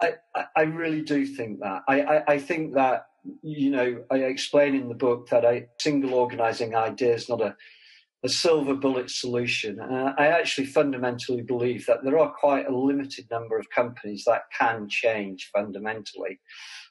I, 0.00 0.14
I 0.56 0.62
really 0.62 1.02
do 1.02 1.26
think 1.26 1.60
that. 1.60 1.82
I, 1.88 2.02
I, 2.02 2.32
I, 2.34 2.38
think 2.38 2.74
that, 2.74 3.06
you 3.42 3.70
know, 3.70 4.04
I 4.10 4.18
explain 4.18 4.74
in 4.76 4.88
the 4.88 4.94
book 4.94 5.28
that 5.30 5.44
a 5.44 5.66
single 5.80 6.14
organizing 6.14 6.76
idea 6.76 7.14
is 7.14 7.28
not 7.28 7.40
a, 7.40 7.56
a 8.24 8.28
silver 8.28 8.74
bullet 8.74 9.10
solution. 9.10 9.78
And 9.80 10.14
I 10.18 10.26
actually 10.26 10.66
fundamentally 10.66 11.42
believe 11.42 11.86
that 11.86 12.04
there 12.04 12.18
are 12.18 12.32
quite 12.32 12.66
a 12.66 12.76
limited 12.76 13.26
number 13.30 13.58
of 13.58 13.70
companies 13.70 14.24
that 14.26 14.42
can 14.56 14.88
change 14.88 15.50
fundamentally. 15.54 16.40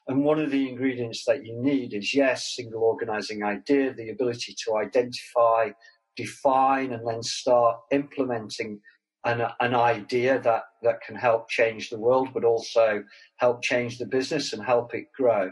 And 0.06 0.24
one 0.24 0.38
of 0.38 0.50
the 0.50 0.68
ingredients 0.68 1.24
that 1.26 1.44
you 1.44 1.60
need 1.60 1.92
is, 1.92 2.14
yes, 2.14 2.54
single 2.56 2.82
organizing 2.82 3.42
idea, 3.42 3.92
the 3.92 4.08
ability 4.10 4.54
to 4.64 4.76
identify, 4.76 5.70
define, 6.16 6.92
and 6.92 7.06
then 7.06 7.22
start 7.22 7.76
implementing 7.92 8.80
an, 9.24 9.42
an 9.60 9.74
idea 9.74 10.38
that, 10.40 10.62
that 10.82 11.00
can 11.00 11.16
help 11.16 11.48
change 11.48 11.90
the 11.90 11.98
world, 11.98 12.28
but 12.32 12.44
also 12.44 13.02
help 13.36 13.62
change 13.62 13.98
the 13.98 14.06
business 14.06 14.52
and 14.52 14.64
help 14.64 14.94
it 14.94 15.06
grow. 15.16 15.50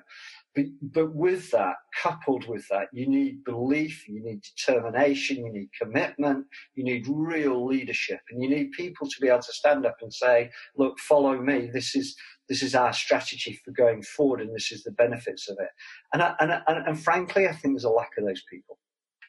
But, 0.55 0.65
but 0.81 1.15
with 1.15 1.51
that, 1.51 1.75
coupled 2.03 2.49
with 2.49 2.67
that, 2.71 2.89
you 2.93 3.07
need 3.07 3.45
belief, 3.45 4.09
you 4.09 4.23
need 4.23 4.41
determination, 4.43 5.45
you 5.45 5.53
need 5.53 5.69
commitment, 5.79 6.47
you 6.75 6.85
need 6.85 7.07
real 7.07 7.67
leadership, 7.67 8.21
and 8.31 8.43
you 8.43 8.49
need 8.49 8.73
people 8.73 9.07
to 9.07 9.21
be 9.21 9.29
able 9.29 9.41
to 9.41 9.53
stand 9.53 9.85
up 9.85 9.97
and 10.01 10.13
say, 10.13 10.51
look, 10.79 10.99
follow 10.99 11.39
me. 11.39 11.69
This 11.71 11.95
is, 11.95 12.17
this 12.49 12.63
is 12.63 12.75
our 12.75 12.95
strategy 12.95 13.61
for 13.65 13.73
going 13.73 14.03
forward 14.03 14.41
and 14.41 14.55
this 14.55 14.73
is 14.73 14.83
the 14.83 14.93
benefits 14.93 15.51
of 15.51 15.59
it. 15.61 15.69
And, 16.15 16.23
and, 16.41 16.63
and, 16.67 16.89
and 16.89 16.99
frankly, 16.99 17.47
I 17.47 17.53
think 17.53 17.75
there's 17.75 17.85
a 17.85 17.91
lack 17.91 18.13
of 18.17 18.25
those 18.25 18.43
people. 18.51 18.79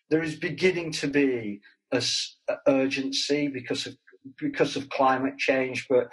There 0.09 0.23
is 0.23 0.35
beginning 0.35 0.93
to 0.93 1.07
be 1.07 1.59
a 1.91 2.01
urgency 2.67 3.47
because 3.47 3.85
of 3.85 3.97
because 4.39 4.75
of 4.75 4.89
climate 4.89 5.37
change, 5.37 5.87
but 5.89 6.11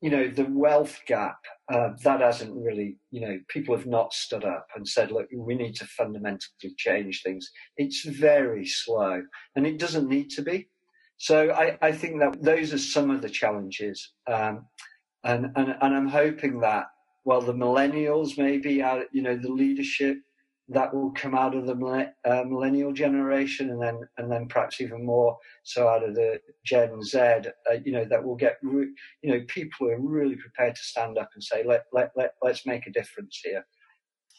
you 0.00 0.10
know 0.10 0.28
the 0.28 0.44
wealth 0.44 1.00
gap 1.06 1.38
uh, 1.72 1.90
that 2.04 2.20
hasn't 2.20 2.54
really 2.54 2.96
you 3.10 3.20
know 3.20 3.38
people 3.48 3.76
have 3.76 3.86
not 3.86 4.12
stood 4.12 4.44
up 4.44 4.68
and 4.76 4.86
said 4.86 5.10
look 5.10 5.26
we 5.34 5.56
need 5.56 5.74
to 5.76 5.86
fundamentally 5.86 6.74
change 6.76 7.22
things. 7.22 7.50
It's 7.76 8.04
very 8.04 8.66
slow 8.66 9.22
and 9.56 9.66
it 9.66 9.78
doesn't 9.78 10.08
need 10.08 10.30
to 10.30 10.42
be. 10.42 10.68
So 11.18 11.50
i, 11.50 11.76
I 11.82 11.92
think 11.92 12.20
that 12.20 12.42
those 12.42 12.72
are 12.72 12.78
some 12.78 13.10
of 13.10 13.22
the 13.22 13.28
challenges 13.28 14.12
um, 14.28 14.66
and, 15.24 15.46
and 15.56 15.74
and 15.80 15.94
i'm 15.96 16.08
hoping 16.08 16.60
that 16.60 16.86
well 17.24 17.40
the 17.40 17.52
millennials 17.52 18.38
maybe 18.38 18.82
are 18.82 19.04
you 19.12 19.22
know 19.22 19.36
the 19.36 19.50
leadership 19.50 20.18
that 20.70 20.94
will 20.94 21.10
come 21.12 21.34
out 21.34 21.54
of 21.54 21.66
the 21.66 22.12
uh, 22.24 22.44
millennial 22.44 22.92
generation, 22.92 23.70
and 23.70 23.80
then 23.80 24.00
and 24.18 24.30
then 24.30 24.46
perhaps 24.46 24.80
even 24.80 25.04
more 25.04 25.36
so 25.62 25.88
out 25.88 26.04
of 26.04 26.14
the 26.14 26.40
Gen 26.64 27.02
Z. 27.02 27.18
Uh, 27.18 27.76
you 27.84 27.92
know 27.92 28.04
that 28.04 28.22
will 28.22 28.36
get 28.36 28.58
re- 28.62 28.92
you 29.22 29.30
know 29.30 29.44
people 29.48 29.86
who 29.86 29.88
are 29.88 30.00
really 30.00 30.36
prepared 30.36 30.74
to 30.74 30.82
stand 30.82 31.16
up 31.18 31.30
and 31.34 31.42
say 31.42 31.64
let 31.64 31.84
let 31.92 32.10
let 32.16 32.34
let's 32.42 32.66
make 32.66 32.86
a 32.86 32.92
difference 32.92 33.40
here. 33.42 33.64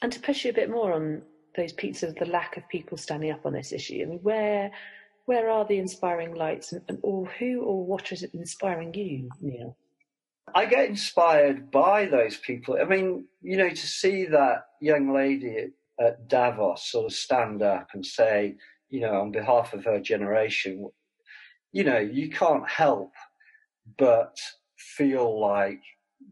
And 0.01 0.11
to 0.11 0.19
push 0.19 0.45
you 0.45 0.51
a 0.51 0.53
bit 0.53 0.69
more 0.69 0.93
on 0.93 1.23
those 1.55 1.73
pieces 1.73 2.11
of 2.11 2.15
the 2.15 2.25
lack 2.25 2.57
of 2.57 2.67
people 2.69 2.97
standing 2.97 3.31
up 3.31 3.45
on 3.45 3.53
this 3.53 3.73
issue. 3.73 4.01
I 4.01 4.05
mean, 4.05 4.19
where 4.21 4.71
where 5.25 5.49
are 5.49 5.65
the 5.65 5.79
inspiring 5.79 6.35
lights, 6.35 6.73
and, 6.73 6.81
and 6.87 6.99
or 7.01 7.25
who 7.39 7.61
or 7.61 7.85
what 7.85 8.11
is 8.11 8.23
it 8.23 8.33
inspiring 8.33 8.93
you, 8.93 9.29
Neil? 9.41 9.75
I 10.55 10.65
get 10.65 10.89
inspired 10.89 11.69
by 11.69 12.05
those 12.05 12.37
people. 12.37 12.77
I 12.81 12.85
mean, 12.85 13.25
you 13.41 13.57
know, 13.57 13.69
to 13.69 13.75
see 13.75 14.25
that 14.25 14.65
young 14.81 15.13
lady 15.13 15.69
at 15.99 16.27
Davos 16.27 16.83
sort 16.85 17.05
of 17.05 17.13
stand 17.13 17.61
up 17.61 17.89
and 17.93 18.05
say, 18.05 18.55
you 18.89 19.01
know, 19.01 19.21
on 19.21 19.31
behalf 19.31 19.73
of 19.73 19.85
her 19.85 19.99
generation, 19.99 20.89
you 21.71 21.83
know, 21.83 21.99
you 21.99 22.29
can't 22.29 22.67
help 22.67 23.13
but 23.97 24.37
feel 24.77 25.39
like 25.39 25.81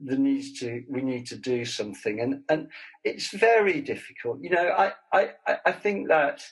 there 0.02 0.18
needs 0.18 0.60
to 0.60 0.84
we 0.90 1.02
need 1.02 1.26
to 1.28 1.36
do 1.36 1.66
something. 1.66 2.20
And 2.20 2.44
and 2.50 2.70
it's 3.04 3.34
very 3.36 3.82
difficult. 3.82 4.40
You 4.42 4.52
know 4.52 4.70
i 4.70 4.92
i 5.14 5.30
i 5.66 5.72
think 5.72 6.08
that 6.08 6.44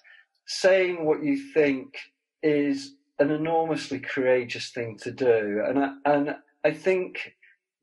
saying 0.47 1.05
what 1.05 1.23
you 1.23 1.37
think 1.53 1.97
is 2.43 2.95
an 3.19 3.31
enormously 3.31 3.99
courageous 3.99 4.69
thing 4.69 4.97
to 5.03 5.11
do. 5.11 5.61
And 5.67 5.79
I, 5.79 5.91
and 6.05 6.35
i 6.63 6.71
think 6.71 7.35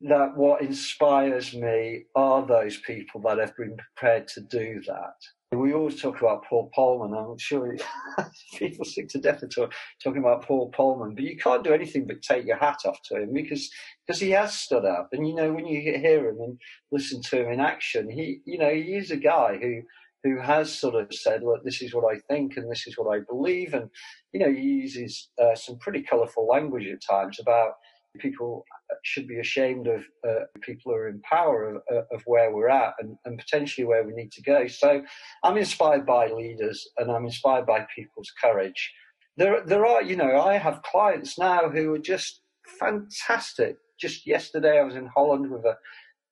that 0.02 0.36
what 0.36 0.62
inspires 0.62 1.54
me 1.54 2.04
are 2.16 2.44
those 2.44 2.76
people 2.78 3.20
that 3.22 3.38
have 3.38 3.56
been 3.56 3.76
prepared 3.76 4.26
to 4.28 4.40
do 4.40 4.80
that. 4.86 5.14
We 5.52 5.74
always 5.74 6.00
talk 6.00 6.20
about 6.20 6.44
Paul 6.46 6.70
Polman. 6.76 7.14
I'm 7.14 7.38
sure 7.38 7.76
people 8.58 8.86
sick 8.86 9.08
to 9.10 9.18
death 9.18 9.42
of 9.42 9.54
talk, 9.54 9.72
talking 10.02 10.20
about 10.20 10.46
Paul 10.46 10.72
Polman, 10.72 11.14
but 11.14 11.24
you 11.24 11.36
can't 11.36 11.62
do 11.62 11.74
anything 11.74 12.06
but 12.06 12.22
take 12.22 12.46
your 12.46 12.56
hat 12.56 12.78
off 12.86 12.98
to 13.04 13.20
him 13.20 13.34
because 13.34 13.70
because 14.06 14.18
he 14.18 14.30
has 14.30 14.54
stood 14.58 14.86
up. 14.86 15.10
And 15.12 15.28
you 15.28 15.34
know, 15.34 15.52
when 15.52 15.66
you 15.66 15.80
hear 15.80 16.28
him 16.28 16.38
and 16.40 16.58
listen 16.90 17.20
to 17.22 17.42
him 17.42 17.52
in 17.52 17.60
action, 17.60 18.10
he 18.10 18.40
you 18.46 18.58
know 18.58 18.72
he 18.72 18.94
is 18.94 19.10
a 19.10 19.16
guy 19.16 19.58
who 19.60 19.82
who 20.24 20.40
has 20.40 20.72
sort 20.72 20.94
of 20.94 21.12
said, 21.12 21.42
look, 21.42 21.64
this 21.64 21.82
is 21.82 21.92
what 21.92 22.10
I 22.10 22.18
think 22.30 22.56
and 22.56 22.70
this 22.70 22.86
is 22.86 22.96
what 22.96 23.14
I 23.14 23.20
believe, 23.28 23.74
and 23.74 23.90
you 24.32 24.40
know 24.40 24.50
he 24.50 24.62
uses 24.62 25.28
uh, 25.38 25.54
some 25.54 25.78
pretty 25.78 26.02
colourful 26.02 26.48
language 26.48 26.86
at 26.86 27.02
times 27.02 27.38
about 27.38 27.72
People 28.18 28.64
should 29.04 29.26
be 29.26 29.38
ashamed 29.38 29.86
of 29.86 30.02
uh, 30.28 30.44
people 30.60 30.92
who 30.92 30.98
are 30.98 31.08
in 31.08 31.20
power 31.22 31.74
of, 31.74 31.82
uh, 31.90 32.02
of 32.12 32.22
where 32.26 32.54
we're 32.54 32.68
at 32.68 32.94
and, 33.00 33.16
and, 33.24 33.38
potentially 33.38 33.86
where 33.86 34.04
we 34.04 34.12
need 34.12 34.30
to 34.32 34.42
go. 34.42 34.66
So 34.66 35.02
I'm 35.42 35.56
inspired 35.56 36.06
by 36.06 36.28
leaders 36.28 36.86
and 36.98 37.10
I'm 37.10 37.24
inspired 37.24 37.66
by 37.66 37.86
people's 37.94 38.30
courage. 38.40 38.92
There, 39.36 39.62
there 39.64 39.86
are, 39.86 40.02
you 40.02 40.16
know, 40.16 40.40
I 40.40 40.58
have 40.58 40.82
clients 40.82 41.38
now 41.38 41.68
who 41.68 41.94
are 41.94 41.98
just 41.98 42.42
fantastic. 42.78 43.76
Just 43.98 44.26
yesterday, 44.26 44.78
I 44.78 44.84
was 44.84 44.96
in 44.96 45.06
Holland 45.06 45.50
with 45.50 45.64
a 45.64 45.76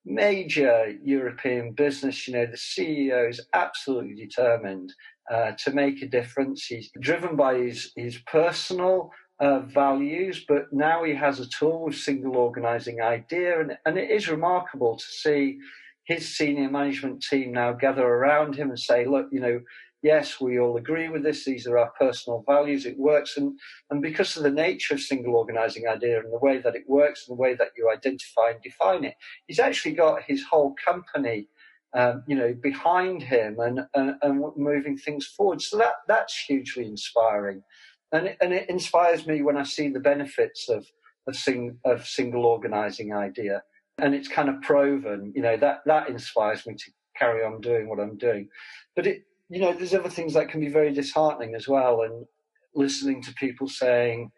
major 0.04 0.94
European 1.02 1.72
business. 1.72 2.26
You 2.26 2.34
know, 2.34 2.46
the 2.46 2.56
CEO 2.56 3.28
is 3.28 3.40
absolutely 3.54 4.14
determined 4.14 4.92
uh, 5.30 5.52
to 5.64 5.72
make 5.72 6.02
a 6.02 6.08
difference. 6.08 6.66
He's 6.66 6.90
driven 7.00 7.36
by 7.36 7.56
his, 7.56 7.92
his 7.96 8.18
personal 8.26 9.10
uh, 9.40 9.60
values, 9.60 10.44
but 10.46 10.72
now 10.72 11.02
he 11.02 11.14
has 11.14 11.40
a 11.40 11.48
tool 11.48 11.86
with 11.86 11.96
single 11.96 12.36
organizing 12.36 13.00
idea. 13.00 13.60
And, 13.60 13.78
and 13.86 13.98
it 13.98 14.10
is 14.10 14.28
remarkable 14.28 14.96
to 14.96 15.04
see 15.04 15.58
his 16.04 16.36
senior 16.36 16.70
management 16.70 17.22
team 17.22 17.52
now 17.52 17.72
gather 17.72 18.06
around 18.06 18.54
him 18.54 18.68
and 18.68 18.78
say, 18.78 19.06
look, 19.06 19.28
you 19.32 19.40
know, 19.40 19.60
yes, 20.02 20.40
we 20.40 20.58
all 20.58 20.76
agree 20.76 21.08
with 21.08 21.22
this. 21.22 21.44
These 21.44 21.66
are 21.66 21.78
our 21.78 21.90
personal 21.98 22.44
values. 22.46 22.84
It 22.84 22.98
works. 22.98 23.36
And, 23.36 23.58
and 23.90 24.02
because 24.02 24.36
of 24.36 24.42
the 24.42 24.50
nature 24.50 24.94
of 24.94 25.00
single 25.00 25.36
organizing 25.36 25.88
idea 25.88 26.20
and 26.20 26.32
the 26.32 26.38
way 26.38 26.58
that 26.58 26.76
it 26.76 26.84
works 26.88 27.26
and 27.26 27.36
the 27.36 27.40
way 27.40 27.54
that 27.54 27.72
you 27.76 27.90
identify 27.90 28.50
and 28.50 28.62
define 28.62 29.04
it, 29.04 29.14
he's 29.46 29.58
actually 29.58 29.92
got 29.92 30.22
his 30.22 30.44
whole 30.44 30.74
company, 30.84 31.48
um, 31.94 32.24
you 32.26 32.36
know, 32.36 32.54
behind 32.62 33.22
him 33.22 33.58
and, 33.60 33.80
and, 33.94 34.14
and 34.22 34.42
moving 34.56 34.98
things 34.98 35.26
forward. 35.26 35.62
So 35.62 35.78
that, 35.78 35.94
that's 36.08 36.36
hugely 36.38 36.86
inspiring. 36.86 37.62
And 38.12 38.26
it, 38.26 38.36
and 38.40 38.52
it 38.52 38.68
inspires 38.68 39.26
me 39.26 39.42
when 39.42 39.56
I 39.56 39.62
see 39.62 39.88
the 39.88 40.00
benefits 40.00 40.68
of, 40.68 40.86
of, 41.26 41.36
sing, 41.36 41.78
of 41.84 42.06
single 42.06 42.44
organizing 42.46 43.14
idea. 43.14 43.62
And 43.98 44.14
it's 44.14 44.28
kind 44.28 44.48
of 44.48 44.60
proven, 44.62 45.32
you 45.34 45.42
know, 45.42 45.56
that, 45.58 45.80
that 45.86 46.08
inspires 46.08 46.66
me 46.66 46.74
to 46.74 46.90
carry 47.16 47.44
on 47.44 47.60
doing 47.60 47.88
what 47.88 48.00
I'm 48.00 48.16
doing. 48.16 48.48
But 48.96 49.06
it, 49.06 49.24
you 49.48 49.60
know, 49.60 49.72
there's 49.72 49.94
other 49.94 50.08
things 50.08 50.34
that 50.34 50.48
can 50.48 50.60
be 50.60 50.68
very 50.68 50.92
disheartening 50.92 51.54
as 51.54 51.68
well. 51.68 52.02
And 52.02 52.26
listening 52.74 53.22
to 53.22 53.34
people 53.34 53.68
saying, 53.68 54.30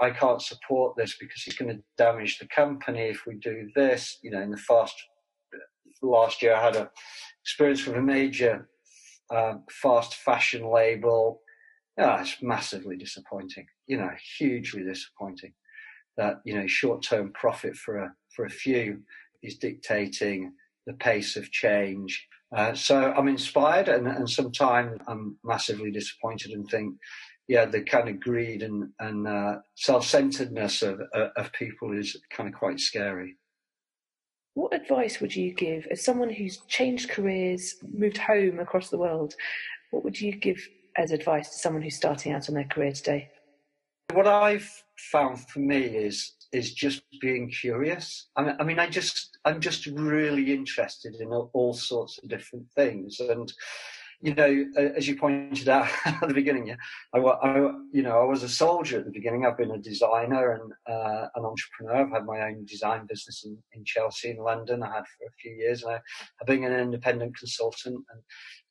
I 0.00 0.10
can't 0.10 0.42
support 0.42 0.96
this 0.96 1.16
because 1.18 1.44
it's 1.46 1.56
going 1.56 1.74
to 1.74 1.82
damage 1.96 2.38
the 2.38 2.46
company 2.48 3.08
if 3.08 3.24
we 3.26 3.36
do 3.36 3.70
this. 3.74 4.18
You 4.22 4.30
know, 4.32 4.42
in 4.42 4.50
the 4.50 4.56
fast 4.56 4.94
last 6.02 6.42
year, 6.42 6.54
I 6.54 6.62
had 6.62 6.76
a 6.76 6.90
experience 7.42 7.86
with 7.86 7.96
a 7.96 8.02
major 8.02 8.68
um, 9.34 9.64
fast 9.70 10.14
fashion 10.14 10.70
label. 10.70 11.40
Yeah, 11.98 12.20
it's 12.20 12.36
massively 12.40 12.96
disappointing. 12.96 13.66
You 13.86 13.98
know, 13.98 14.10
hugely 14.38 14.84
disappointing 14.84 15.52
that 16.16 16.40
you 16.44 16.54
know 16.54 16.66
short-term 16.66 17.32
profit 17.32 17.76
for 17.76 17.98
a 17.98 18.12
for 18.34 18.44
a 18.44 18.50
few 18.50 19.02
is 19.42 19.58
dictating 19.58 20.52
the 20.86 20.94
pace 20.94 21.36
of 21.36 21.50
change 21.50 22.28
uh, 22.56 22.74
so 22.74 23.12
I'm 23.12 23.28
inspired, 23.28 23.88
and, 23.88 24.06
and 24.06 24.28
sometimes 24.28 24.98
I'm 25.06 25.36
massively 25.44 25.90
disappointed 25.90 26.52
and 26.52 26.66
think, 26.68 26.94
yeah, 27.46 27.66
the 27.66 27.82
kind 27.82 28.08
of 28.08 28.20
greed 28.20 28.62
and, 28.62 28.90
and 29.00 29.26
uh, 29.26 29.56
self-centeredness 29.74 30.82
of, 30.82 31.00
uh, 31.14 31.28
of 31.36 31.52
people 31.52 31.96
is 31.96 32.16
kind 32.30 32.48
of 32.48 32.54
quite 32.54 32.80
scary. 32.80 33.36
What 34.54 34.74
advice 34.74 35.20
would 35.20 35.36
you 35.36 35.54
give 35.54 35.86
as 35.90 36.04
someone 36.04 36.30
who's 36.30 36.58
changed 36.68 37.10
careers, 37.10 37.76
moved 37.92 38.18
home 38.18 38.58
across 38.58 38.88
the 38.88 38.98
world? 38.98 39.34
What 39.90 40.04
would 40.04 40.20
you 40.20 40.34
give 40.34 40.66
as 40.98 41.12
advice 41.12 41.48
to 41.50 41.58
someone 41.58 41.82
who's 41.82 41.96
starting 41.96 42.32
out 42.32 42.48
on 42.48 42.54
their 42.54 42.64
career 42.64 42.92
today? 42.92 43.30
What 44.12 44.26
I've 44.26 44.70
found 44.96 45.40
for 45.48 45.60
me 45.60 45.78
is 45.78 46.32
is 46.52 46.72
just 46.72 47.02
being 47.20 47.50
curious. 47.50 48.28
I 48.36 48.62
mean, 48.64 48.78
I 48.78 48.88
just, 48.88 49.38
I'm 49.44 49.60
just 49.60 49.86
really 49.86 50.52
interested 50.52 51.16
in 51.16 51.28
all, 51.28 51.74
sorts 51.74 52.18
of 52.18 52.28
different 52.28 52.70
things. 52.74 53.20
And, 53.20 53.52
you 54.20 54.34
know, 54.34 54.64
as 54.96 55.06
you 55.06 55.16
pointed 55.16 55.68
out 55.68 55.88
at 56.06 56.26
the 56.26 56.32
beginning, 56.34 56.74
I, 57.14 57.18
I, 57.18 57.70
you 57.92 58.02
know, 58.02 58.18
I 58.18 58.24
was 58.24 58.42
a 58.42 58.48
soldier 58.48 58.98
at 58.98 59.04
the 59.04 59.10
beginning. 59.10 59.44
I've 59.44 59.58
been 59.58 59.72
a 59.72 59.78
designer 59.78 60.52
and 60.52 60.72
uh, 60.90 61.26
an 61.34 61.44
entrepreneur. 61.44 62.06
I've 62.06 62.12
had 62.12 62.24
my 62.24 62.40
own 62.46 62.64
design 62.64 63.06
business 63.06 63.44
in, 63.44 63.58
in 63.74 63.84
Chelsea 63.84 64.30
in 64.30 64.38
London. 64.38 64.82
I 64.82 64.86
had 64.86 65.04
for 65.04 65.26
a 65.26 65.36
few 65.40 65.52
years, 65.52 65.82
and 65.82 65.92
I, 65.92 66.00
I've 66.40 66.46
been 66.46 66.64
an 66.64 66.80
independent 66.80 67.36
consultant 67.36 68.02
and 68.10 68.22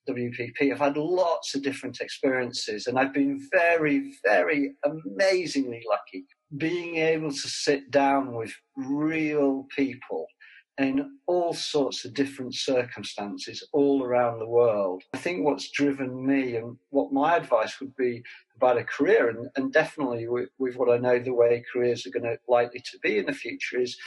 WPP. 0.08 0.72
I've 0.72 0.80
had 0.80 0.98
lots 0.98 1.56
of 1.56 1.64
different 1.64 2.00
experiences, 2.02 2.88
and 2.88 2.98
I've 2.98 3.14
been 3.14 3.40
very, 3.52 4.14
very 4.24 4.76
amazingly 4.86 5.84
lucky 5.90 6.26
being 6.56 6.96
able 6.96 7.32
to 7.32 7.48
sit 7.48 7.92
down 7.92 8.34
with 8.34 8.54
real 8.76 9.68
people 9.76 10.28
in 10.78 11.18
all 11.26 11.54
sorts 11.54 12.06
of 12.06 12.14
different 12.14 12.54
circumstances 12.54 13.68
all 13.74 14.04
around 14.04 14.40
the 14.40 14.48
world. 14.48 15.02
I 15.14 15.18
think 15.18 15.44
what's 15.44 15.72
driven 15.72 16.26
me 16.26 16.56
and 16.56 16.78
what 16.92 17.12
my 17.12 17.36
advice 17.36 17.80
would 17.80 17.96
be 17.96 18.24
about 18.56 18.78
a 18.78 18.84
career, 18.84 19.30
and, 19.30 19.50
and 19.56 19.74
definitely 19.74 20.28
with, 20.28 20.50
with, 20.60 20.76
what 20.76 20.90
I 20.90 20.98
know 20.98 21.20
the 21.20 21.34
way 21.34 21.64
careers 21.74 22.06
are 22.06 22.12
going 22.12 22.24
to 22.24 22.38
likely 22.48 22.80
to 22.80 23.00
be 23.02 23.18
in 23.18 23.26
the 23.26 23.34
future, 23.34 23.80
is 23.80 23.98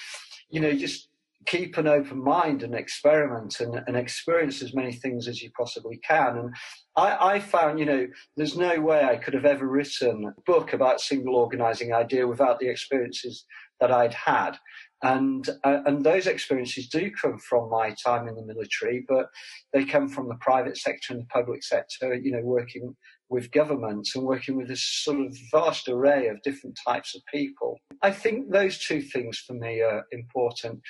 you 0.49 0.61
know 0.61 0.73
just 0.73 1.09
keep 1.47 1.79
an 1.79 1.87
open 1.87 2.23
mind 2.23 2.63
and 2.63 2.75
experiment 2.75 3.61
and, 3.61 3.83
and 3.87 3.97
experience 3.97 4.63
as 4.63 4.75
many 4.75 4.93
things 4.93 5.27
as 5.27 5.43
you 5.43 5.51
possibly 5.57 5.99
can. 6.07 6.37
And 6.37 6.55
I, 6.97 7.35
I, 7.35 7.41
found, 7.41 7.79
you 7.79 7.87
know, 7.87 8.07
there's 8.37 8.57
no 8.57 8.79
way 8.81 9.05
I 9.05 9.17
could 9.17 9.35
have 9.35 9.47
ever 9.47 9.67
written 9.67 10.33
a 10.37 10.41
book 10.43 10.73
about 10.73 11.01
single 11.01 11.37
organizing 11.37 11.95
idea 11.95 12.27
without 12.27 12.59
the 12.59 12.69
experiences 12.69 13.45
that 13.81 13.91
I'd 13.91 14.15
had. 14.15 14.59
And, 15.03 15.49
uh, 15.65 15.79
and 15.87 16.05
those 16.05 16.27
experiences 16.27 16.89
do 16.89 17.11
come 17.11 17.39
from 17.39 17.71
my 17.71 17.95
time 18.05 18.29
in 18.29 18.35
the 18.35 18.45
military, 18.45 19.05
but 19.09 19.27
they 19.73 19.87
come 19.87 20.11
from 20.11 20.29
the 20.29 20.37
private 20.41 20.77
sector 20.77 21.15
and 21.15 21.23
the 21.23 21.27
public 21.27 21.63
sector, 21.63 22.15
you 22.15 22.33
know, 22.33 22.43
working 22.43 22.95
with 23.31 23.53
governments 23.53 24.15
and 24.15 24.25
working 24.25 24.57
with 24.57 24.69
this 24.69 24.83
sort 24.83 25.21
of 25.21 25.35
vast 25.53 25.89
array 25.89 26.27
of 26.29 26.43
different 26.43 26.79
types 26.87 27.15
of 27.15 27.23
people. 27.33 27.79
I 28.03 28.11
think 28.11 28.51
those 28.51 28.79
two 28.79 29.01
things 29.01 29.39
for 29.39 29.55
me 29.55 29.81
are 29.81 30.05
important. 30.13 30.81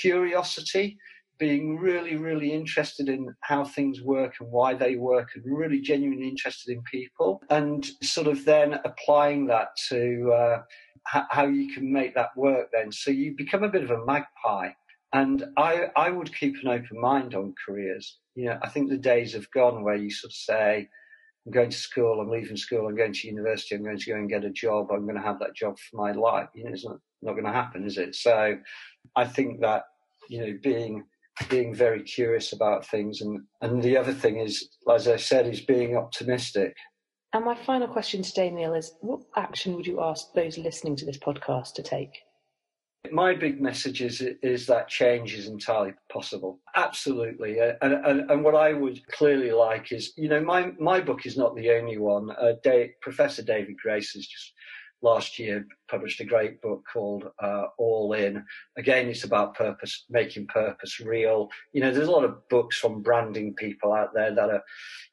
Curiosity, 0.00 0.96
being 1.38 1.78
really, 1.78 2.16
really 2.16 2.52
interested 2.52 3.08
in 3.08 3.34
how 3.40 3.64
things 3.64 4.02
work 4.02 4.34
and 4.40 4.50
why 4.50 4.74
they 4.74 4.96
work 4.96 5.30
and 5.34 5.44
really 5.46 5.80
genuinely 5.80 6.28
interested 6.28 6.72
in 6.72 6.82
people 6.82 7.42
and 7.50 7.86
sort 8.02 8.26
of 8.26 8.44
then 8.44 8.78
applying 8.84 9.46
that 9.46 9.68
to 9.88 10.30
uh, 10.32 10.62
how 11.04 11.46
you 11.46 11.72
can 11.72 11.90
make 11.90 12.14
that 12.14 12.36
work 12.36 12.68
then. 12.72 12.92
So 12.92 13.10
you 13.10 13.34
become 13.36 13.64
a 13.64 13.68
bit 13.68 13.82
of 13.82 13.90
a 13.90 14.04
magpie. 14.04 14.70
And 15.12 15.44
I, 15.56 15.86
I 15.96 16.10
would 16.10 16.32
keep 16.32 16.54
an 16.62 16.68
open 16.68 17.00
mind 17.00 17.34
on 17.34 17.54
careers. 17.66 18.18
You 18.36 18.46
know, 18.46 18.58
I 18.62 18.68
think 18.68 18.90
the 18.90 18.96
days 18.96 19.32
have 19.32 19.50
gone 19.50 19.82
where 19.82 19.96
you 19.96 20.10
sort 20.10 20.30
of 20.30 20.36
say, 20.36 20.88
I'm 21.46 21.52
going 21.52 21.70
to 21.70 21.76
school, 21.76 22.20
I'm 22.20 22.28
leaving 22.28 22.56
school, 22.56 22.86
I'm 22.86 22.96
going 22.96 23.12
to 23.12 23.28
university, 23.28 23.74
I'm 23.74 23.82
going 23.82 23.98
to 23.98 24.10
go 24.10 24.16
and 24.16 24.28
get 24.28 24.44
a 24.44 24.50
job, 24.50 24.90
I'm 24.90 25.04
going 25.04 25.16
to 25.16 25.22
have 25.22 25.38
that 25.40 25.54
job 25.54 25.78
for 25.78 25.96
my 25.96 26.12
life. 26.12 26.48
You 26.54 26.64
know, 26.64 26.72
it's 26.72 26.84
not, 26.84 26.98
not 27.22 27.32
going 27.32 27.46
to 27.46 27.52
happen, 27.52 27.84
is 27.84 27.96
it? 27.96 28.14
So 28.14 28.56
I 29.16 29.24
think 29.24 29.60
that, 29.60 29.84
you 30.28 30.40
know, 30.40 30.58
being 30.62 31.04
being 31.48 31.74
very 31.74 32.02
curious 32.02 32.52
about 32.52 32.86
things 32.86 33.22
and, 33.22 33.40
and 33.62 33.82
the 33.82 33.96
other 33.96 34.12
thing 34.12 34.38
is, 34.38 34.68
as 34.92 35.08
I 35.08 35.16
said, 35.16 35.46
is 35.46 35.60
being 35.60 35.96
optimistic. 35.96 36.76
And 37.32 37.44
my 37.44 37.54
final 37.54 37.88
question 37.88 38.22
today, 38.22 38.50
Neil, 38.50 38.74
is 38.74 38.92
what 39.00 39.22
action 39.36 39.74
would 39.76 39.86
you 39.86 40.02
ask 40.02 40.34
those 40.34 40.58
listening 40.58 40.96
to 40.96 41.06
this 41.06 41.16
podcast 41.16 41.74
to 41.74 41.82
take? 41.82 42.10
My 43.10 43.34
big 43.34 43.60
message 43.60 44.02
is, 44.02 44.20
is 44.42 44.66
that 44.66 44.88
change 44.88 45.34
is 45.34 45.48
entirely 45.48 45.94
possible. 46.12 46.60
Absolutely. 46.76 47.58
And, 47.58 47.94
and, 47.94 48.30
and 48.30 48.44
what 48.44 48.54
I 48.54 48.72
would 48.72 49.04
clearly 49.08 49.52
like 49.52 49.90
is, 49.90 50.12
you 50.16 50.28
know, 50.28 50.40
my, 50.40 50.72
my 50.78 51.00
book 51.00 51.26
is 51.26 51.36
not 51.36 51.56
the 51.56 51.70
only 51.70 51.98
one. 51.98 52.30
Uh, 52.30 52.52
Dave, 52.62 52.90
Professor 53.00 53.42
David 53.42 53.76
Grace 53.82 54.12
has 54.12 54.26
just 54.26 54.52
last 55.02 55.38
year 55.38 55.66
published 55.88 56.20
a 56.20 56.24
great 56.24 56.60
book 56.60 56.84
called 56.92 57.24
uh, 57.42 57.64
All 57.78 58.12
In. 58.12 58.44
Again, 58.76 59.08
it's 59.08 59.24
about 59.24 59.54
purpose, 59.54 60.04
making 60.10 60.46
purpose 60.48 61.00
real. 61.00 61.48
You 61.72 61.80
know, 61.80 61.92
there's 61.92 62.08
a 62.08 62.12
lot 62.12 62.24
of 62.24 62.46
books 62.48 62.78
from 62.78 63.02
branding 63.02 63.54
people 63.54 63.92
out 63.92 64.14
there 64.14 64.34
that 64.34 64.50
are, 64.50 64.62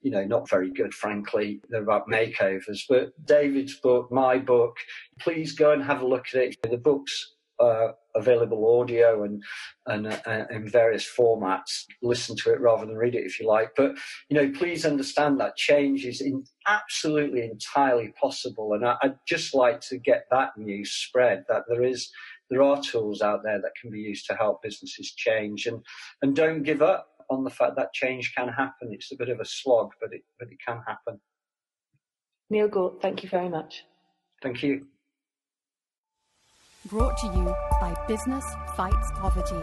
you 0.02 0.12
know, 0.12 0.26
not 0.26 0.50
very 0.50 0.72
good, 0.72 0.94
frankly. 0.94 1.62
They're 1.70 1.84
about 1.84 2.10
makeovers. 2.10 2.82
But 2.88 3.14
David's 3.26 3.80
book, 3.80 4.12
my 4.12 4.38
book, 4.38 4.76
please 5.20 5.54
go 5.54 5.72
and 5.72 5.82
have 5.84 6.02
a 6.02 6.08
look 6.08 6.26
at 6.34 6.42
it. 6.42 6.58
The 6.70 6.78
book's 6.78 7.36
uh, 7.60 7.90
available 8.16 8.80
audio 8.80 9.24
and 9.24 9.44
and 9.86 10.08
uh, 10.08 10.46
in 10.50 10.68
various 10.68 11.08
formats. 11.08 11.86
Listen 12.02 12.36
to 12.38 12.52
it 12.52 12.60
rather 12.60 12.86
than 12.86 12.96
read 12.96 13.16
it 13.16 13.26
if 13.26 13.40
you 13.40 13.48
like. 13.48 13.72
But 13.76 13.96
you 14.30 14.38
know, 14.38 14.52
please 14.52 14.86
understand 14.86 15.40
that 15.40 15.56
change 15.56 16.06
is 16.06 16.22
in, 16.22 16.44
absolutely 16.68 17.44
entirely 17.44 18.14
possible, 18.20 18.74
and 18.74 18.86
I, 18.86 18.98
would 19.04 19.18
just 19.28 19.54
like 19.54 19.82
to 19.82 19.98
get 19.98 20.26
that 20.32 20.58
news 20.58 20.92
spread 20.92 21.46
that 21.48 21.64
there 21.68 21.84
is 21.84 22.10
there 22.50 22.62
are 22.62 22.82
tools 22.82 23.22
out 23.22 23.42
there 23.44 23.62
that 23.62 23.72
can 23.80 23.92
be 23.92 24.00
used 24.00 24.26
to 24.28 24.36
help 24.36 24.62
businesses 24.62 25.14
change, 25.16 25.66
and 25.66 25.84
and 26.22 26.36
don't 26.36 26.64
give 26.64 26.82
up 26.82 27.08
on 27.30 27.44
the 27.44 27.50
fact 27.50 27.76
that 27.76 27.94
change 27.94 28.34
can 28.36 28.48
happen. 28.48 28.90
It's 28.92 29.12
a 29.12 29.18
bit 29.18 29.30
of 29.30 29.40
a 29.40 29.46
slog, 29.46 29.92
but 30.02 30.14
it 30.14 30.22
but 30.40 30.50
it 30.50 30.58
can 30.66 30.82
happen. 30.88 31.20
Neil 32.50 32.70
Gaught, 32.70 33.02
thank 33.02 33.24
you 33.24 33.30
very 33.30 33.50
much. 33.50 33.84
Thank 34.42 34.64
you. 34.64 34.86
Brought 36.88 37.18
to 37.18 37.28
you 37.28 37.54
by 37.82 37.94
Business 38.08 38.46
Fights 38.78 39.12
Poverty. 39.16 39.62